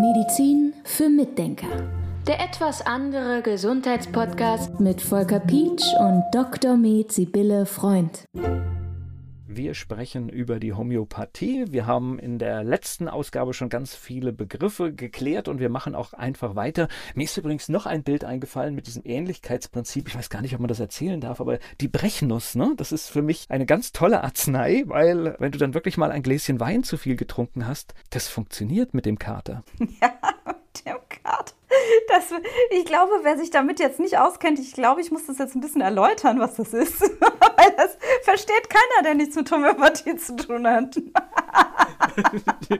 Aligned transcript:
Medizin 0.00 0.74
für 0.84 1.08
Mitdenker. 1.08 1.66
Der 2.26 2.40
etwas 2.40 2.86
andere 2.86 3.42
Gesundheitspodcast 3.42 4.78
mit 4.78 5.00
Volker 5.00 5.40
Pietsch 5.40 5.86
und 5.98 6.22
Dr. 6.32 6.76
Med 6.76 7.10
Sibylle 7.10 7.66
Freund. 7.66 8.24
Wir 9.50 9.72
sprechen 9.72 10.28
über 10.28 10.60
die 10.60 10.74
Homöopathie. 10.74 11.64
Wir 11.70 11.86
haben 11.86 12.18
in 12.18 12.38
der 12.38 12.62
letzten 12.62 13.08
Ausgabe 13.08 13.54
schon 13.54 13.70
ganz 13.70 13.94
viele 13.94 14.30
Begriffe 14.30 14.92
geklärt 14.92 15.48
und 15.48 15.58
wir 15.58 15.70
machen 15.70 15.94
auch 15.94 16.12
einfach 16.12 16.54
weiter. 16.54 16.86
Mir 17.14 17.24
ist 17.24 17.38
übrigens 17.38 17.70
noch 17.70 17.86
ein 17.86 18.02
Bild 18.02 18.24
eingefallen 18.24 18.74
mit 18.74 18.86
diesem 18.86 19.06
Ähnlichkeitsprinzip. 19.06 20.06
Ich 20.06 20.16
weiß 20.16 20.28
gar 20.28 20.42
nicht, 20.42 20.52
ob 20.52 20.60
man 20.60 20.68
das 20.68 20.80
erzählen 20.80 21.18
darf, 21.18 21.40
aber 21.40 21.60
die 21.80 21.88
Brechnuss, 21.88 22.56
ne? 22.56 22.74
Das 22.76 22.92
ist 22.92 23.08
für 23.08 23.22
mich 23.22 23.46
eine 23.48 23.64
ganz 23.64 23.92
tolle 23.92 24.22
Arznei, 24.22 24.82
weil 24.84 25.34
wenn 25.38 25.50
du 25.50 25.56
dann 25.56 25.72
wirklich 25.72 25.96
mal 25.96 26.12
ein 26.12 26.22
Gläschen 26.22 26.60
Wein 26.60 26.84
zu 26.84 26.98
viel 26.98 27.16
getrunken 27.16 27.66
hast, 27.66 27.94
das 28.10 28.28
funktioniert 28.28 28.92
mit 28.92 29.06
dem 29.06 29.18
Kater. 29.18 29.64
Ja, 30.02 30.12
mit 30.46 30.84
dem 30.84 30.98
Kater. 31.24 31.57
Das, 32.08 32.32
ich 32.70 32.84
glaube, 32.86 33.12
wer 33.22 33.36
sich 33.36 33.50
damit 33.50 33.78
jetzt 33.78 34.00
nicht 34.00 34.18
auskennt, 34.18 34.58
ich 34.58 34.72
glaube, 34.72 35.02
ich 35.02 35.10
muss 35.10 35.26
das 35.26 35.38
jetzt 35.38 35.54
ein 35.54 35.60
bisschen 35.60 35.82
erläutern, 35.82 36.40
was 36.40 36.54
das 36.54 36.72
ist. 36.72 37.00
Weil 37.20 37.74
das 37.76 37.98
versteht 38.22 38.70
keiner, 38.70 39.04
der 39.04 39.14
nichts 39.14 39.36
mit 39.36 39.50
Homöopathie 39.50 40.16
zu 40.16 40.36
tun 40.36 40.66
hat. 40.66 40.96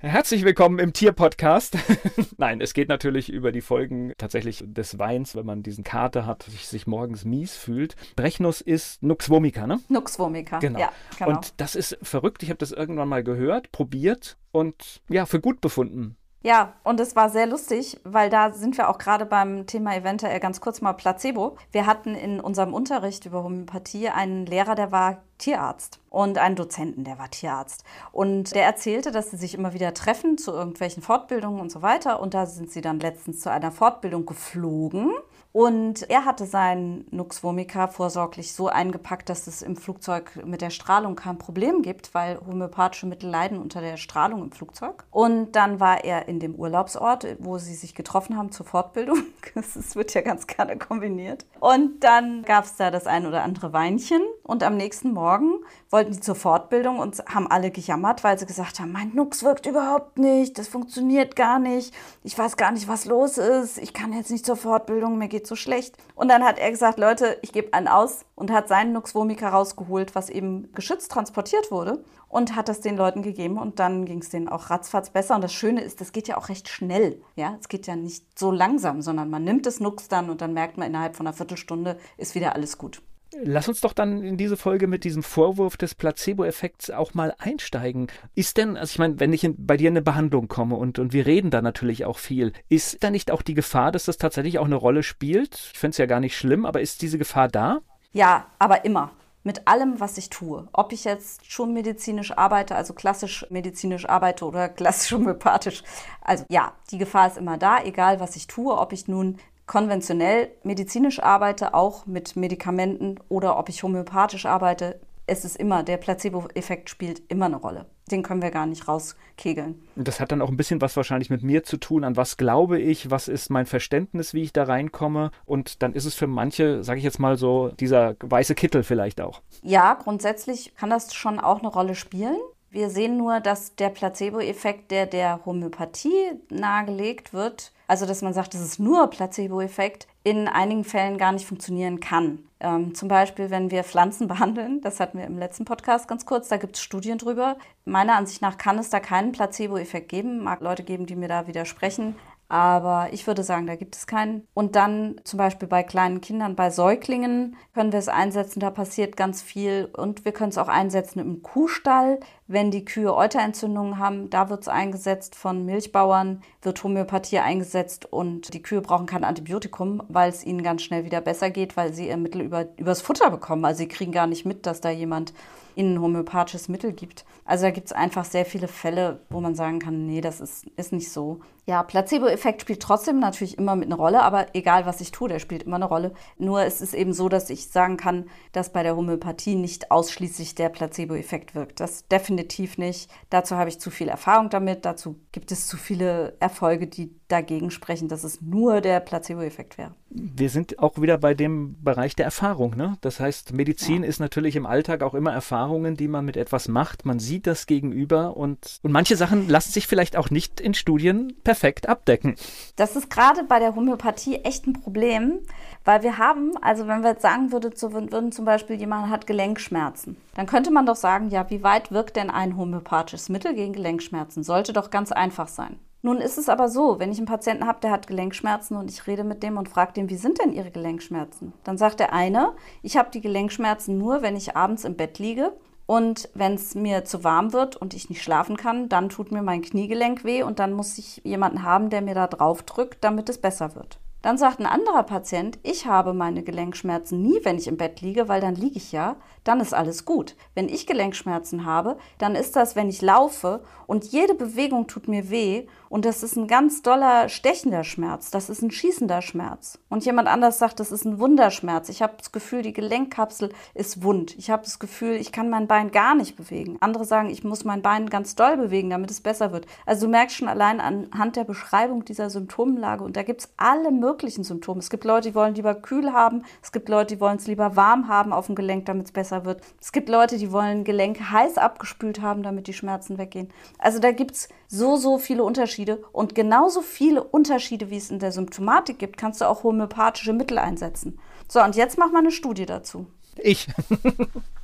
Herzlich 0.00 0.44
willkommen 0.44 0.78
im 0.80 0.92
Tierpodcast. 0.92 1.78
Nein, 2.36 2.60
es 2.60 2.74
geht 2.74 2.88
natürlich 2.88 3.30
über 3.30 3.52
die 3.52 3.60
Folgen 3.60 4.12
tatsächlich 4.18 4.64
des 4.66 4.98
Weins, 4.98 5.36
wenn 5.36 5.46
man 5.46 5.62
diesen 5.62 5.84
Kater 5.84 6.26
hat, 6.26 6.42
sich, 6.42 6.66
sich 6.66 6.86
morgens 6.86 7.24
mies 7.24 7.56
fühlt. 7.56 7.94
Brechnuss 8.16 8.60
ist 8.60 9.02
Nux 9.02 9.30
vomica, 9.30 9.66
ne? 9.66 9.80
Nux 9.88 10.18
vomica, 10.18 10.58
genau. 10.58 10.80
ja, 10.80 10.92
genau. 11.18 11.30
Und 11.30 11.54
das 11.58 11.74
ist 11.74 11.96
verrückt. 12.02 12.42
Ich 12.42 12.50
habe 12.50 12.58
das 12.58 12.72
irgendwann 12.72 13.08
mal 13.08 13.22
gehört, 13.22 13.72
probiert 13.72 14.36
und 14.52 15.00
ja, 15.08 15.24
für 15.24 15.40
gut 15.40 15.60
befunden. 15.60 16.16
Ja, 16.44 16.74
und 16.82 17.00
es 17.00 17.16
war 17.16 17.30
sehr 17.30 17.46
lustig, 17.46 17.98
weil 18.04 18.28
da 18.28 18.52
sind 18.52 18.76
wir 18.76 18.90
auch 18.90 18.98
gerade 18.98 19.24
beim 19.24 19.66
Thema 19.66 19.96
eventuell 19.96 20.38
ganz 20.40 20.60
kurz 20.60 20.82
mal 20.82 20.92
Placebo. 20.92 21.56
Wir 21.72 21.86
hatten 21.86 22.14
in 22.14 22.38
unserem 22.38 22.74
Unterricht 22.74 23.24
über 23.24 23.42
Homöopathie 23.42 24.10
einen 24.10 24.44
Lehrer, 24.44 24.74
der 24.74 24.92
war 24.92 25.22
Tierarzt 25.38 26.00
und 26.10 26.36
einen 26.36 26.54
Dozenten, 26.54 27.02
der 27.02 27.18
war 27.18 27.30
Tierarzt. 27.30 27.82
Und 28.12 28.54
der 28.54 28.66
erzählte, 28.66 29.10
dass 29.10 29.30
sie 29.30 29.38
sich 29.38 29.54
immer 29.54 29.72
wieder 29.72 29.94
treffen 29.94 30.36
zu 30.36 30.52
irgendwelchen 30.52 31.02
Fortbildungen 31.02 31.60
und 31.60 31.72
so 31.72 31.80
weiter. 31.80 32.20
Und 32.20 32.34
da 32.34 32.44
sind 32.44 32.70
sie 32.70 32.82
dann 32.82 33.00
letztens 33.00 33.40
zu 33.40 33.50
einer 33.50 33.72
Fortbildung 33.72 34.26
geflogen. 34.26 35.12
Und 35.56 36.10
er 36.10 36.24
hatte 36.24 36.46
seinen 36.46 37.06
Nux 37.12 37.44
vomica 37.44 37.86
vorsorglich 37.86 38.52
so 38.52 38.66
eingepackt, 38.66 39.28
dass 39.28 39.46
es 39.46 39.62
im 39.62 39.76
Flugzeug 39.76 40.44
mit 40.44 40.62
der 40.62 40.70
Strahlung 40.70 41.14
kein 41.14 41.38
Problem 41.38 41.82
gibt, 41.82 42.12
weil 42.12 42.40
homöopathische 42.44 43.06
Mittel 43.06 43.30
leiden 43.30 43.58
unter 43.58 43.80
der 43.80 43.96
Strahlung 43.96 44.42
im 44.42 44.50
Flugzeug. 44.50 45.04
Und 45.12 45.52
dann 45.52 45.78
war 45.78 46.02
er 46.02 46.26
in 46.26 46.40
dem 46.40 46.56
Urlaubsort, 46.56 47.36
wo 47.38 47.58
sie 47.58 47.76
sich 47.76 47.94
getroffen 47.94 48.36
haben 48.36 48.50
zur 48.50 48.66
Fortbildung. 48.66 49.18
Das 49.54 49.94
wird 49.94 50.12
ja 50.14 50.20
ganz 50.22 50.48
gerne 50.48 50.76
kombiniert. 50.76 51.46
Und 51.60 52.02
dann 52.02 52.42
gab 52.42 52.64
es 52.64 52.74
da 52.74 52.90
das 52.90 53.06
ein 53.06 53.24
oder 53.24 53.44
andere 53.44 53.72
Weinchen. 53.72 54.22
Und 54.46 54.62
am 54.62 54.76
nächsten 54.76 55.14
Morgen 55.14 55.64
wollten 55.88 56.12
die 56.12 56.20
zur 56.20 56.34
Fortbildung 56.34 56.98
und 56.98 57.18
haben 57.26 57.50
alle 57.50 57.70
gejammert, 57.70 58.22
weil 58.24 58.38
sie 58.38 58.44
gesagt 58.44 58.78
haben, 58.78 58.92
mein 58.92 59.14
Nux 59.14 59.42
wirkt 59.42 59.64
überhaupt 59.64 60.18
nicht, 60.18 60.58
das 60.58 60.68
funktioniert 60.68 61.34
gar 61.34 61.58
nicht, 61.58 61.94
ich 62.22 62.36
weiß 62.36 62.58
gar 62.58 62.70
nicht, 62.70 62.86
was 62.86 63.06
los 63.06 63.38
ist, 63.38 63.78
ich 63.78 63.94
kann 63.94 64.12
jetzt 64.12 64.30
nicht 64.30 64.44
zur 64.44 64.56
Fortbildung, 64.56 65.16
mir 65.16 65.28
geht 65.28 65.46
so 65.46 65.56
schlecht. 65.56 65.96
Und 66.14 66.28
dann 66.28 66.44
hat 66.44 66.58
er 66.58 66.70
gesagt, 66.70 66.98
Leute, 66.98 67.38
ich 67.40 67.52
gebe 67.52 67.72
einen 67.72 67.88
aus 67.88 68.26
und 68.34 68.50
hat 68.52 68.68
seinen 68.68 68.92
Nux 68.92 69.14
vomica 69.14 69.48
rausgeholt, 69.48 70.14
was 70.14 70.28
eben 70.28 70.70
geschützt 70.74 71.10
transportiert 71.10 71.70
wurde 71.70 72.04
und 72.28 72.54
hat 72.54 72.68
das 72.68 72.82
den 72.82 72.98
Leuten 72.98 73.22
gegeben 73.22 73.56
und 73.56 73.78
dann 73.78 74.04
ging 74.04 74.18
es 74.18 74.28
denen 74.28 74.50
auch 74.50 74.68
ratzfatz 74.68 75.08
besser. 75.08 75.36
Und 75.36 75.42
das 75.44 75.54
Schöne 75.54 75.80
ist, 75.80 76.02
das 76.02 76.12
geht 76.12 76.28
ja 76.28 76.36
auch 76.36 76.50
recht 76.50 76.68
schnell. 76.68 77.22
Ja, 77.34 77.56
es 77.60 77.68
geht 77.68 77.86
ja 77.86 77.96
nicht 77.96 78.38
so 78.38 78.50
langsam, 78.50 79.00
sondern 79.00 79.30
man 79.30 79.42
nimmt 79.42 79.64
das 79.64 79.80
Nux 79.80 80.08
dann 80.08 80.28
und 80.28 80.42
dann 80.42 80.52
merkt 80.52 80.76
man 80.76 80.88
innerhalb 80.88 81.16
von 81.16 81.26
einer 81.26 81.34
Viertelstunde 81.34 81.96
ist 82.18 82.34
wieder 82.34 82.54
alles 82.54 82.76
gut. 82.76 83.00
Lass 83.42 83.68
uns 83.68 83.80
doch 83.80 83.92
dann 83.92 84.22
in 84.22 84.36
diese 84.36 84.56
Folge 84.56 84.86
mit 84.86 85.04
diesem 85.04 85.22
Vorwurf 85.22 85.76
des 85.76 85.94
Placebo-Effekts 85.94 86.90
auch 86.90 87.14
mal 87.14 87.34
einsteigen. 87.38 88.08
Ist 88.34 88.56
denn, 88.56 88.76
also 88.76 88.92
ich 88.92 88.98
meine, 88.98 89.18
wenn 89.20 89.32
ich 89.32 89.44
in, 89.44 89.66
bei 89.66 89.76
dir 89.76 89.88
in 89.88 89.94
eine 89.94 90.02
Behandlung 90.02 90.48
komme 90.48 90.76
und, 90.76 90.98
und 90.98 91.12
wir 91.12 91.26
reden 91.26 91.50
da 91.50 91.62
natürlich 91.62 92.04
auch 92.04 92.18
viel, 92.18 92.52
ist 92.68 93.02
da 93.02 93.10
nicht 93.10 93.30
auch 93.30 93.42
die 93.42 93.54
Gefahr, 93.54 93.92
dass 93.92 94.04
das 94.04 94.18
tatsächlich 94.18 94.58
auch 94.58 94.66
eine 94.66 94.76
Rolle 94.76 95.02
spielt? 95.02 95.70
Ich 95.72 95.78
finde 95.78 95.92
es 95.92 95.98
ja 95.98 96.06
gar 96.06 96.20
nicht 96.20 96.36
schlimm, 96.36 96.64
aber 96.64 96.80
ist 96.80 97.02
diese 97.02 97.18
Gefahr 97.18 97.48
da? 97.48 97.80
Ja, 98.12 98.46
aber 98.58 98.84
immer 98.84 99.10
mit 99.44 99.68
allem, 99.68 100.00
was 100.00 100.18
ich 100.18 100.30
tue. 100.30 100.66
Ob 100.72 100.92
ich 100.92 101.04
jetzt 101.04 101.50
schon 101.50 101.74
medizinisch 101.74 102.36
arbeite, 102.36 102.74
also 102.74 102.94
klassisch 102.94 103.46
medizinisch 103.50 104.08
arbeite 104.08 104.46
oder 104.46 104.68
klassisch 104.70 105.12
homöopathisch. 105.12 105.82
Also 106.22 106.44
ja, 106.48 106.72
die 106.90 106.98
Gefahr 106.98 107.28
ist 107.28 107.36
immer 107.36 107.58
da, 107.58 107.84
egal 107.84 108.18
was 108.18 108.36
ich 108.36 108.46
tue, 108.46 108.76
ob 108.76 108.92
ich 108.92 109.06
nun 109.06 109.38
konventionell 109.66 110.50
medizinisch 110.62 111.22
arbeite, 111.22 111.74
auch 111.74 112.06
mit 112.06 112.36
Medikamenten 112.36 113.16
oder 113.28 113.58
ob 113.58 113.68
ich 113.68 113.82
homöopathisch 113.82 114.46
arbeite, 114.46 115.00
es 115.26 115.44
ist 115.44 115.56
immer, 115.56 115.82
der 115.82 115.96
Placebo-Effekt 115.96 116.90
spielt 116.90 117.22
immer 117.28 117.46
eine 117.46 117.56
Rolle. 117.56 117.86
Den 118.10 118.22
können 118.22 118.42
wir 118.42 118.50
gar 118.50 118.66
nicht 118.66 118.86
rauskegeln. 118.86 119.82
Das 119.96 120.20
hat 120.20 120.30
dann 120.30 120.42
auch 120.42 120.50
ein 120.50 120.58
bisschen 120.58 120.82
was 120.82 120.94
wahrscheinlich 120.96 121.30
mit 121.30 121.42
mir 121.42 121.64
zu 121.64 121.78
tun. 121.78 122.04
An 122.04 122.16
was 122.16 122.36
glaube 122.36 122.78
ich? 122.78 123.10
Was 123.10 123.28
ist 123.28 123.48
mein 123.48 123.64
Verständnis, 123.64 124.34
wie 124.34 124.42
ich 124.42 124.52
da 124.52 124.64
reinkomme? 124.64 125.30
Und 125.46 125.82
dann 125.82 125.94
ist 125.94 126.04
es 126.04 126.14
für 126.14 126.26
manche, 126.26 126.84
sage 126.84 126.98
ich 126.98 127.04
jetzt 127.04 127.18
mal 127.18 127.38
so, 127.38 127.68
dieser 127.68 128.16
weiße 128.20 128.54
Kittel 128.54 128.82
vielleicht 128.82 129.22
auch. 129.22 129.40
Ja, 129.62 129.94
grundsätzlich 129.94 130.74
kann 130.74 130.90
das 130.90 131.14
schon 131.14 131.40
auch 131.40 131.60
eine 131.60 131.68
Rolle 131.68 131.94
spielen. 131.94 132.36
Wir 132.74 132.90
sehen 132.90 133.16
nur, 133.16 133.38
dass 133.38 133.76
der 133.76 133.88
Placebo-Effekt, 133.88 134.90
der 134.90 135.06
der 135.06 135.44
Homöopathie 135.46 136.32
nahegelegt 136.50 137.32
wird, 137.32 137.70
also 137.86 138.04
dass 138.04 138.20
man 138.20 138.34
sagt, 138.34 138.52
das 138.52 138.62
ist 138.62 138.80
nur 138.80 139.06
Placebo-Effekt, 139.10 140.08
in 140.24 140.48
einigen 140.48 140.82
Fällen 140.82 141.16
gar 141.16 141.30
nicht 141.30 141.46
funktionieren 141.46 142.00
kann. 142.00 142.40
Ähm, 142.58 142.92
zum 142.92 143.06
Beispiel, 143.06 143.50
wenn 143.50 143.70
wir 143.70 143.84
Pflanzen 143.84 144.26
behandeln, 144.28 144.80
das 144.80 144.98
hatten 144.98 145.18
wir 145.18 145.24
im 145.24 145.38
letzten 145.38 145.64
Podcast 145.64 146.08
ganz 146.08 146.26
kurz, 146.26 146.48
da 146.48 146.56
gibt 146.56 146.74
es 146.74 146.82
Studien 146.82 147.16
drüber. 147.16 147.58
Meiner 147.84 148.16
Ansicht 148.16 148.42
nach 148.42 148.58
kann 148.58 148.76
es 148.80 148.90
da 148.90 148.98
keinen 148.98 149.30
Placebo-Effekt 149.30 150.08
geben. 150.08 150.42
Mag 150.42 150.60
Leute 150.60 150.82
geben, 150.82 151.06
die 151.06 151.14
mir 151.14 151.28
da 151.28 151.46
widersprechen. 151.46 152.16
Aber 152.48 153.08
ich 153.12 153.26
würde 153.26 153.42
sagen, 153.42 153.66
da 153.66 153.74
gibt 153.74 153.96
es 153.96 154.06
keinen. 154.06 154.46
Und 154.52 154.76
dann 154.76 155.20
zum 155.24 155.38
Beispiel 155.38 155.66
bei 155.66 155.82
kleinen 155.82 156.20
Kindern, 156.20 156.56
bei 156.56 156.70
Säuglingen 156.70 157.56
können 157.72 157.92
wir 157.92 157.98
es 157.98 158.08
einsetzen, 158.08 158.60
da 158.60 158.70
passiert 158.70 159.16
ganz 159.16 159.42
viel. 159.42 159.88
Und 159.96 160.24
wir 160.24 160.32
können 160.32 160.50
es 160.50 160.58
auch 160.58 160.68
einsetzen 160.68 161.20
im 161.20 161.42
Kuhstall, 161.42 162.20
wenn 162.46 162.70
die 162.70 162.84
Kühe 162.84 163.14
Euterentzündungen 163.14 163.98
haben. 163.98 164.30
Da 164.30 164.50
wird 164.50 164.62
es 164.62 164.68
eingesetzt 164.68 165.34
von 165.34 165.64
Milchbauern, 165.64 166.42
wird 166.62 166.82
Homöopathie 166.82 167.38
eingesetzt 167.38 168.10
und 168.12 168.52
die 168.52 168.62
Kühe 168.62 168.80
brauchen 168.80 169.06
kein 169.06 169.24
Antibiotikum, 169.24 170.02
weil 170.08 170.28
es 170.30 170.44
ihnen 170.44 170.62
ganz 170.62 170.82
schnell 170.82 171.04
wieder 171.04 171.20
besser 171.20 171.50
geht, 171.50 171.76
weil 171.76 171.92
sie 171.92 172.08
ihr 172.08 172.16
Mittel 172.16 172.42
über, 172.42 172.66
übers 172.76 173.00
Futter 173.00 173.30
bekommen. 173.30 173.64
Also 173.64 173.78
sie 173.78 173.88
kriegen 173.88 174.12
gar 174.12 174.26
nicht 174.26 174.44
mit, 174.44 174.66
dass 174.66 174.80
da 174.80 174.90
jemand 174.90 175.32
ihnen 175.76 176.00
homöopathisches 176.00 176.68
Mittel 176.68 176.92
gibt. 176.92 177.24
Also 177.44 177.64
da 177.64 177.70
gibt 177.70 177.88
es 177.88 177.92
einfach 177.92 178.24
sehr 178.24 178.44
viele 178.44 178.68
Fälle, 178.68 179.20
wo 179.28 179.40
man 179.40 179.54
sagen 179.54 179.78
kann, 179.78 180.06
nee, 180.06 180.20
das 180.20 180.40
ist, 180.40 180.66
ist 180.76 180.92
nicht 180.92 181.10
so. 181.10 181.40
Ja, 181.66 181.82
Placebo-Effekt 181.82 182.62
spielt 182.62 182.80
trotzdem 182.80 183.18
natürlich 183.18 183.58
immer 183.58 183.74
mit 183.74 183.86
einer 183.86 183.96
Rolle, 183.96 184.22
aber 184.22 184.46
egal 184.54 184.86
was 184.86 185.00
ich 185.00 185.12
tue, 185.12 185.28
der 185.28 185.38
spielt 185.38 185.62
immer 185.62 185.76
eine 185.76 185.86
Rolle. 185.86 186.12
Nur 186.38 186.62
es 186.62 186.80
ist 186.80 186.94
eben 186.94 187.12
so, 187.12 187.28
dass 187.28 187.50
ich 187.50 187.68
sagen 187.68 187.96
kann, 187.96 188.26
dass 188.52 188.72
bei 188.72 188.82
der 188.82 188.96
Homöopathie 188.96 189.56
nicht 189.56 189.90
ausschließlich 189.90 190.54
der 190.54 190.68
Placebo-Effekt 190.68 191.54
wirkt. 191.54 191.80
Das 191.80 192.06
definitiv 192.08 192.33
nicht. 192.78 193.10
Dazu 193.30 193.56
habe 193.56 193.68
ich 193.68 193.80
zu 193.80 193.90
viel 193.90 194.08
Erfahrung 194.08 194.50
damit. 194.50 194.84
Dazu 194.84 195.20
gibt 195.32 195.52
es 195.52 195.66
zu 195.66 195.76
viele 195.76 196.36
Erfolge, 196.40 196.86
die 196.86 197.14
dagegen 197.28 197.70
sprechen, 197.70 198.08
dass 198.08 198.24
es 198.24 198.40
nur 198.42 198.80
der 198.80 199.00
Placebo-Effekt 199.00 199.78
wäre. 199.78 199.94
Wir 200.10 200.50
sind 200.50 200.78
auch 200.78 201.00
wieder 201.00 201.18
bei 201.18 201.34
dem 201.34 201.82
Bereich 201.82 202.14
der 202.14 202.24
Erfahrung. 202.24 202.76
Ne? 202.76 202.96
Das 203.00 203.18
heißt, 203.18 203.52
Medizin 203.52 204.02
ja. 204.02 204.08
ist 204.08 204.20
natürlich 204.20 204.56
im 204.56 204.66
Alltag 204.66 205.02
auch 205.02 205.14
immer 205.14 205.32
Erfahrungen, 205.32 205.96
die 205.96 206.08
man 206.08 206.24
mit 206.24 206.36
etwas 206.36 206.68
macht. 206.68 207.04
Man 207.04 207.18
sieht 207.18 207.46
das 207.46 207.66
gegenüber 207.66 208.36
und, 208.36 208.78
und 208.82 208.92
manche 208.92 209.16
Sachen 209.16 209.48
lassen 209.48 209.72
sich 209.72 209.86
vielleicht 209.86 210.16
auch 210.16 210.30
nicht 210.30 210.60
in 210.60 210.74
Studien 210.74 211.34
perfekt 211.42 211.88
abdecken. 211.88 212.36
Das 212.76 212.94
ist 212.96 213.10
gerade 213.10 213.44
bei 213.44 213.58
der 213.58 213.74
Homöopathie 213.74 214.36
echt 214.36 214.66
ein 214.66 214.74
Problem, 214.74 215.40
weil 215.84 216.02
wir 216.02 216.18
haben, 216.18 216.52
also 216.60 216.86
wenn 216.86 217.02
wir 217.02 217.10
jetzt 217.10 217.22
sagen 217.22 217.52
würden, 217.52 217.72
so, 217.74 217.92
würden 217.92 218.32
zum 218.32 218.44
Beispiel 218.44 218.76
jemand 218.76 219.10
hat 219.10 219.26
Gelenkschmerzen, 219.26 220.16
dann 220.34 220.46
könnte 220.46 220.70
man 220.70 220.86
doch 220.86 220.96
sagen, 220.96 221.30
ja, 221.30 221.48
wie 221.50 221.62
weit 221.62 221.90
wirkt 221.90 222.16
denn 222.16 222.30
ein 222.30 222.56
homöopathisches 222.56 223.28
Mittel 223.28 223.54
gegen 223.54 223.72
Gelenkschmerzen? 223.72 224.42
Sollte 224.42 224.72
doch 224.72 224.90
ganz 224.90 225.10
einfach 225.10 225.48
sein. 225.48 225.78
Nun 226.04 226.18
ist 226.18 226.36
es 226.36 226.50
aber 226.50 226.68
so, 226.68 226.98
wenn 226.98 227.10
ich 227.10 227.16
einen 227.16 227.26
Patienten 227.26 227.66
habe, 227.66 227.80
der 227.80 227.90
hat 227.90 228.06
Gelenkschmerzen 228.06 228.76
und 228.76 228.90
ich 228.90 229.06
rede 229.06 229.24
mit 229.24 229.42
dem 229.42 229.56
und 229.56 229.70
frage 229.70 229.94
den, 229.94 230.10
wie 230.10 230.16
sind 230.16 230.38
denn 230.38 230.52
Ihre 230.52 230.70
Gelenkschmerzen? 230.70 231.54
Dann 231.64 231.78
sagt 231.78 231.98
der 231.98 232.12
eine, 232.12 232.52
ich 232.82 232.98
habe 232.98 233.08
die 233.10 233.22
Gelenkschmerzen 233.22 233.96
nur, 233.96 234.20
wenn 234.20 234.36
ich 234.36 234.54
abends 234.54 234.84
im 234.84 234.96
Bett 234.96 235.18
liege 235.18 235.54
und 235.86 236.28
wenn 236.34 236.56
es 236.56 236.74
mir 236.74 237.06
zu 237.06 237.24
warm 237.24 237.54
wird 237.54 237.76
und 237.76 237.94
ich 237.94 238.10
nicht 238.10 238.22
schlafen 238.22 238.58
kann, 238.58 238.90
dann 238.90 239.08
tut 239.08 239.32
mir 239.32 239.40
mein 239.40 239.62
Kniegelenk 239.62 240.24
weh 240.24 240.42
und 240.42 240.58
dann 240.58 240.74
muss 240.74 240.98
ich 240.98 241.22
jemanden 241.24 241.62
haben, 241.62 241.88
der 241.88 242.02
mir 242.02 242.14
da 242.14 242.26
drauf 242.26 242.62
drückt, 242.64 243.02
damit 243.02 243.30
es 243.30 243.40
besser 243.40 243.74
wird. 243.74 243.98
Dann 244.20 244.36
sagt 244.36 244.60
ein 244.60 244.66
anderer 244.66 245.04
Patient, 245.04 245.58
ich 245.62 245.86
habe 245.86 246.12
meine 246.12 246.42
Gelenkschmerzen 246.42 247.22
nie, 247.22 247.40
wenn 247.44 247.56
ich 247.56 247.66
im 247.66 247.78
Bett 247.78 248.02
liege, 248.02 248.28
weil 248.28 248.42
dann 248.42 248.56
liege 248.56 248.76
ich 248.76 248.92
ja, 248.92 249.16
dann 249.44 249.60
ist 249.60 249.74
alles 249.74 250.04
gut. 250.04 250.34
Wenn 250.54 250.68
ich 250.68 250.86
Gelenkschmerzen 250.86 251.64
habe, 251.64 251.98
dann 252.18 252.34
ist 252.34 252.56
das, 252.56 252.76
wenn 252.76 252.88
ich 252.88 253.02
laufe 253.02 253.62
und 253.86 254.04
jede 254.04 254.34
Bewegung 254.34 254.86
tut 254.86 255.08
mir 255.08 255.30
weh 255.30 255.66
und 255.88 256.04
das 256.04 256.22
ist 256.22 256.36
ein 256.36 256.48
ganz 256.48 256.82
doller 256.82 257.28
stechender 257.28 257.84
Schmerz, 257.84 258.30
das 258.30 258.50
ist 258.50 258.62
ein 258.62 258.70
schießender 258.70 259.22
Schmerz. 259.22 259.78
Und 259.88 260.04
jemand 260.04 260.28
anders 260.28 260.58
sagt, 260.58 260.80
das 260.80 260.90
ist 260.90 261.04
ein 261.04 261.20
Wunderschmerz. 261.20 261.88
Ich 261.88 262.02
habe 262.02 262.14
das 262.18 262.32
Gefühl, 262.32 262.62
die 262.62 262.72
Gelenkkapsel 262.72 263.52
ist 263.74 264.02
wund. 264.02 264.36
Ich 264.36 264.50
habe 264.50 264.64
das 264.64 264.78
Gefühl, 264.78 265.12
ich 265.12 265.30
kann 265.30 265.50
mein 265.50 265.68
Bein 265.68 265.92
gar 265.92 266.14
nicht 266.14 266.36
bewegen. 266.36 266.78
Andere 266.80 267.04
sagen, 267.04 267.30
ich 267.30 267.44
muss 267.44 267.64
mein 267.64 267.82
Bein 267.82 268.10
ganz 268.10 268.34
doll 268.34 268.56
bewegen, 268.56 268.90
damit 268.90 269.10
es 269.10 269.20
besser 269.20 269.52
wird. 269.52 269.66
Also 269.86 270.06
du 270.06 270.10
merkst 270.10 270.36
schon 270.36 270.48
allein 270.48 270.80
anhand 270.80 271.36
der 271.36 271.44
Beschreibung 271.44 272.04
dieser 272.04 272.30
Symptomlage 272.30 273.04
und 273.04 273.16
da 273.16 273.22
gibt 273.22 273.42
es 273.42 273.52
alle 273.56 273.90
möglichen 273.90 274.44
Symptome. 274.44 274.80
Es 274.80 274.90
gibt 274.90 275.04
Leute, 275.04 275.28
die 275.28 275.34
wollen 275.34 275.54
lieber 275.54 275.74
kühl 275.74 276.12
haben, 276.12 276.44
es 276.62 276.72
gibt 276.72 276.88
Leute, 276.88 277.14
die 277.14 277.20
wollen 277.20 277.36
es 277.36 277.46
lieber 277.46 277.76
warm 277.76 278.08
haben 278.08 278.32
auf 278.32 278.46
dem 278.46 278.54
Gelenk, 278.54 278.86
damit 278.86 279.06
es 279.06 279.12
besser 279.12 279.33
wird. 279.44 279.62
Es 279.80 279.92
gibt 279.92 280.08
Leute, 280.08 280.38
die 280.38 280.52
wollen 280.52 280.84
Gelenke 280.84 281.30
heiß 281.30 281.58
abgespült 281.58 282.20
haben, 282.20 282.42
damit 282.42 282.66
die 282.66 282.72
Schmerzen 282.72 283.18
weggehen. 283.18 283.50
Also 283.78 283.98
da 283.98 284.12
gibt 284.12 284.32
es 284.32 284.48
so, 284.68 284.96
so 284.96 285.18
viele 285.18 285.42
Unterschiede. 285.44 286.04
Und 286.12 286.34
genauso 286.34 286.82
viele 286.82 287.22
Unterschiede, 287.22 287.90
wie 287.90 287.96
es 287.96 288.10
in 288.10 288.18
der 288.18 288.32
Symptomatik 288.32 288.98
gibt, 288.98 289.16
kannst 289.16 289.40
du 289.40 289.46
auch 289.46 289.64
homöopathische 289.64 290.32
Mittel 290.32 290.58
einsetzen. 290.58 291.18
So, 291.48 291.62
und 291.62 291.74
jetzt 291.74 291.98
mach 291.98 292.12
mal 292.12 292.20
eine 292.20 292.30
Studie 292.30 292.66
dazu. 292.66 293.06
Ich. 293.36 293.66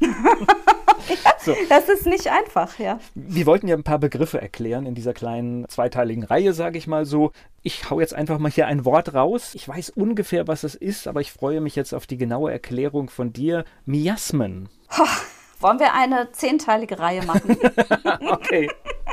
so. 1.41 1.55
Das 1.69 1.89
ist 1.89 2.07
nicht 2.07 2.29
einfach, 2.29 2.79
ja. 2.79 2.99
Wir 3.15 3.47
wollten 3.47 3.69
ja 3.69 3.77
ein 3.77 3.85
paar 3.85 3.99
Begriffe 3.99 4.41
erklären 4.41 4.87
in 4.87 4.95
dieser 4.95 5.13
kleinen 5.13 5.69
zweiteiligen 5.69 6.25
Reihe, 6.25 6.53
sage 6.53 6.79
ich 6.79 6.87
mal 6.87 7.05
so. 7.05 7.33
Ich 7.63 7.91
hau 7.91 8.01
jetzt 8.01 8.15
einfach 8.15 8.39
mal 8.39 8.51
hier 8.51 8.67
ein 8.67 8.85
Wort 8.85 9.15
raus. 9.15 9.55
Ich 9.55 9.69
weiß 9.69 9.91
ungefähr, 9.91 10.49
was 10.49 10.65
es 10.65 10.75
ist, 10.75 11.07
aber 11.07 11.21
ich 11.21 11.33
freue 11.33 11.61
mich 11.61 11.77
jetzt 11.77 11.93
auf 11.95 12.07
die 12.07 12.17
genaue 12.17 12.53
Erklärung 12.53 13.11
von 13.11 13.33
dir. 13.33 13.65
Miasmen. 13.85 14.69
Wollen 15.61 15.79
wir 15.79 15.93
eine 15.93 16.33
zehnteilige 16.33 16.99
Reihe 16.99 17.23
machen? 17.23 17.57
okay. 18.31 18.71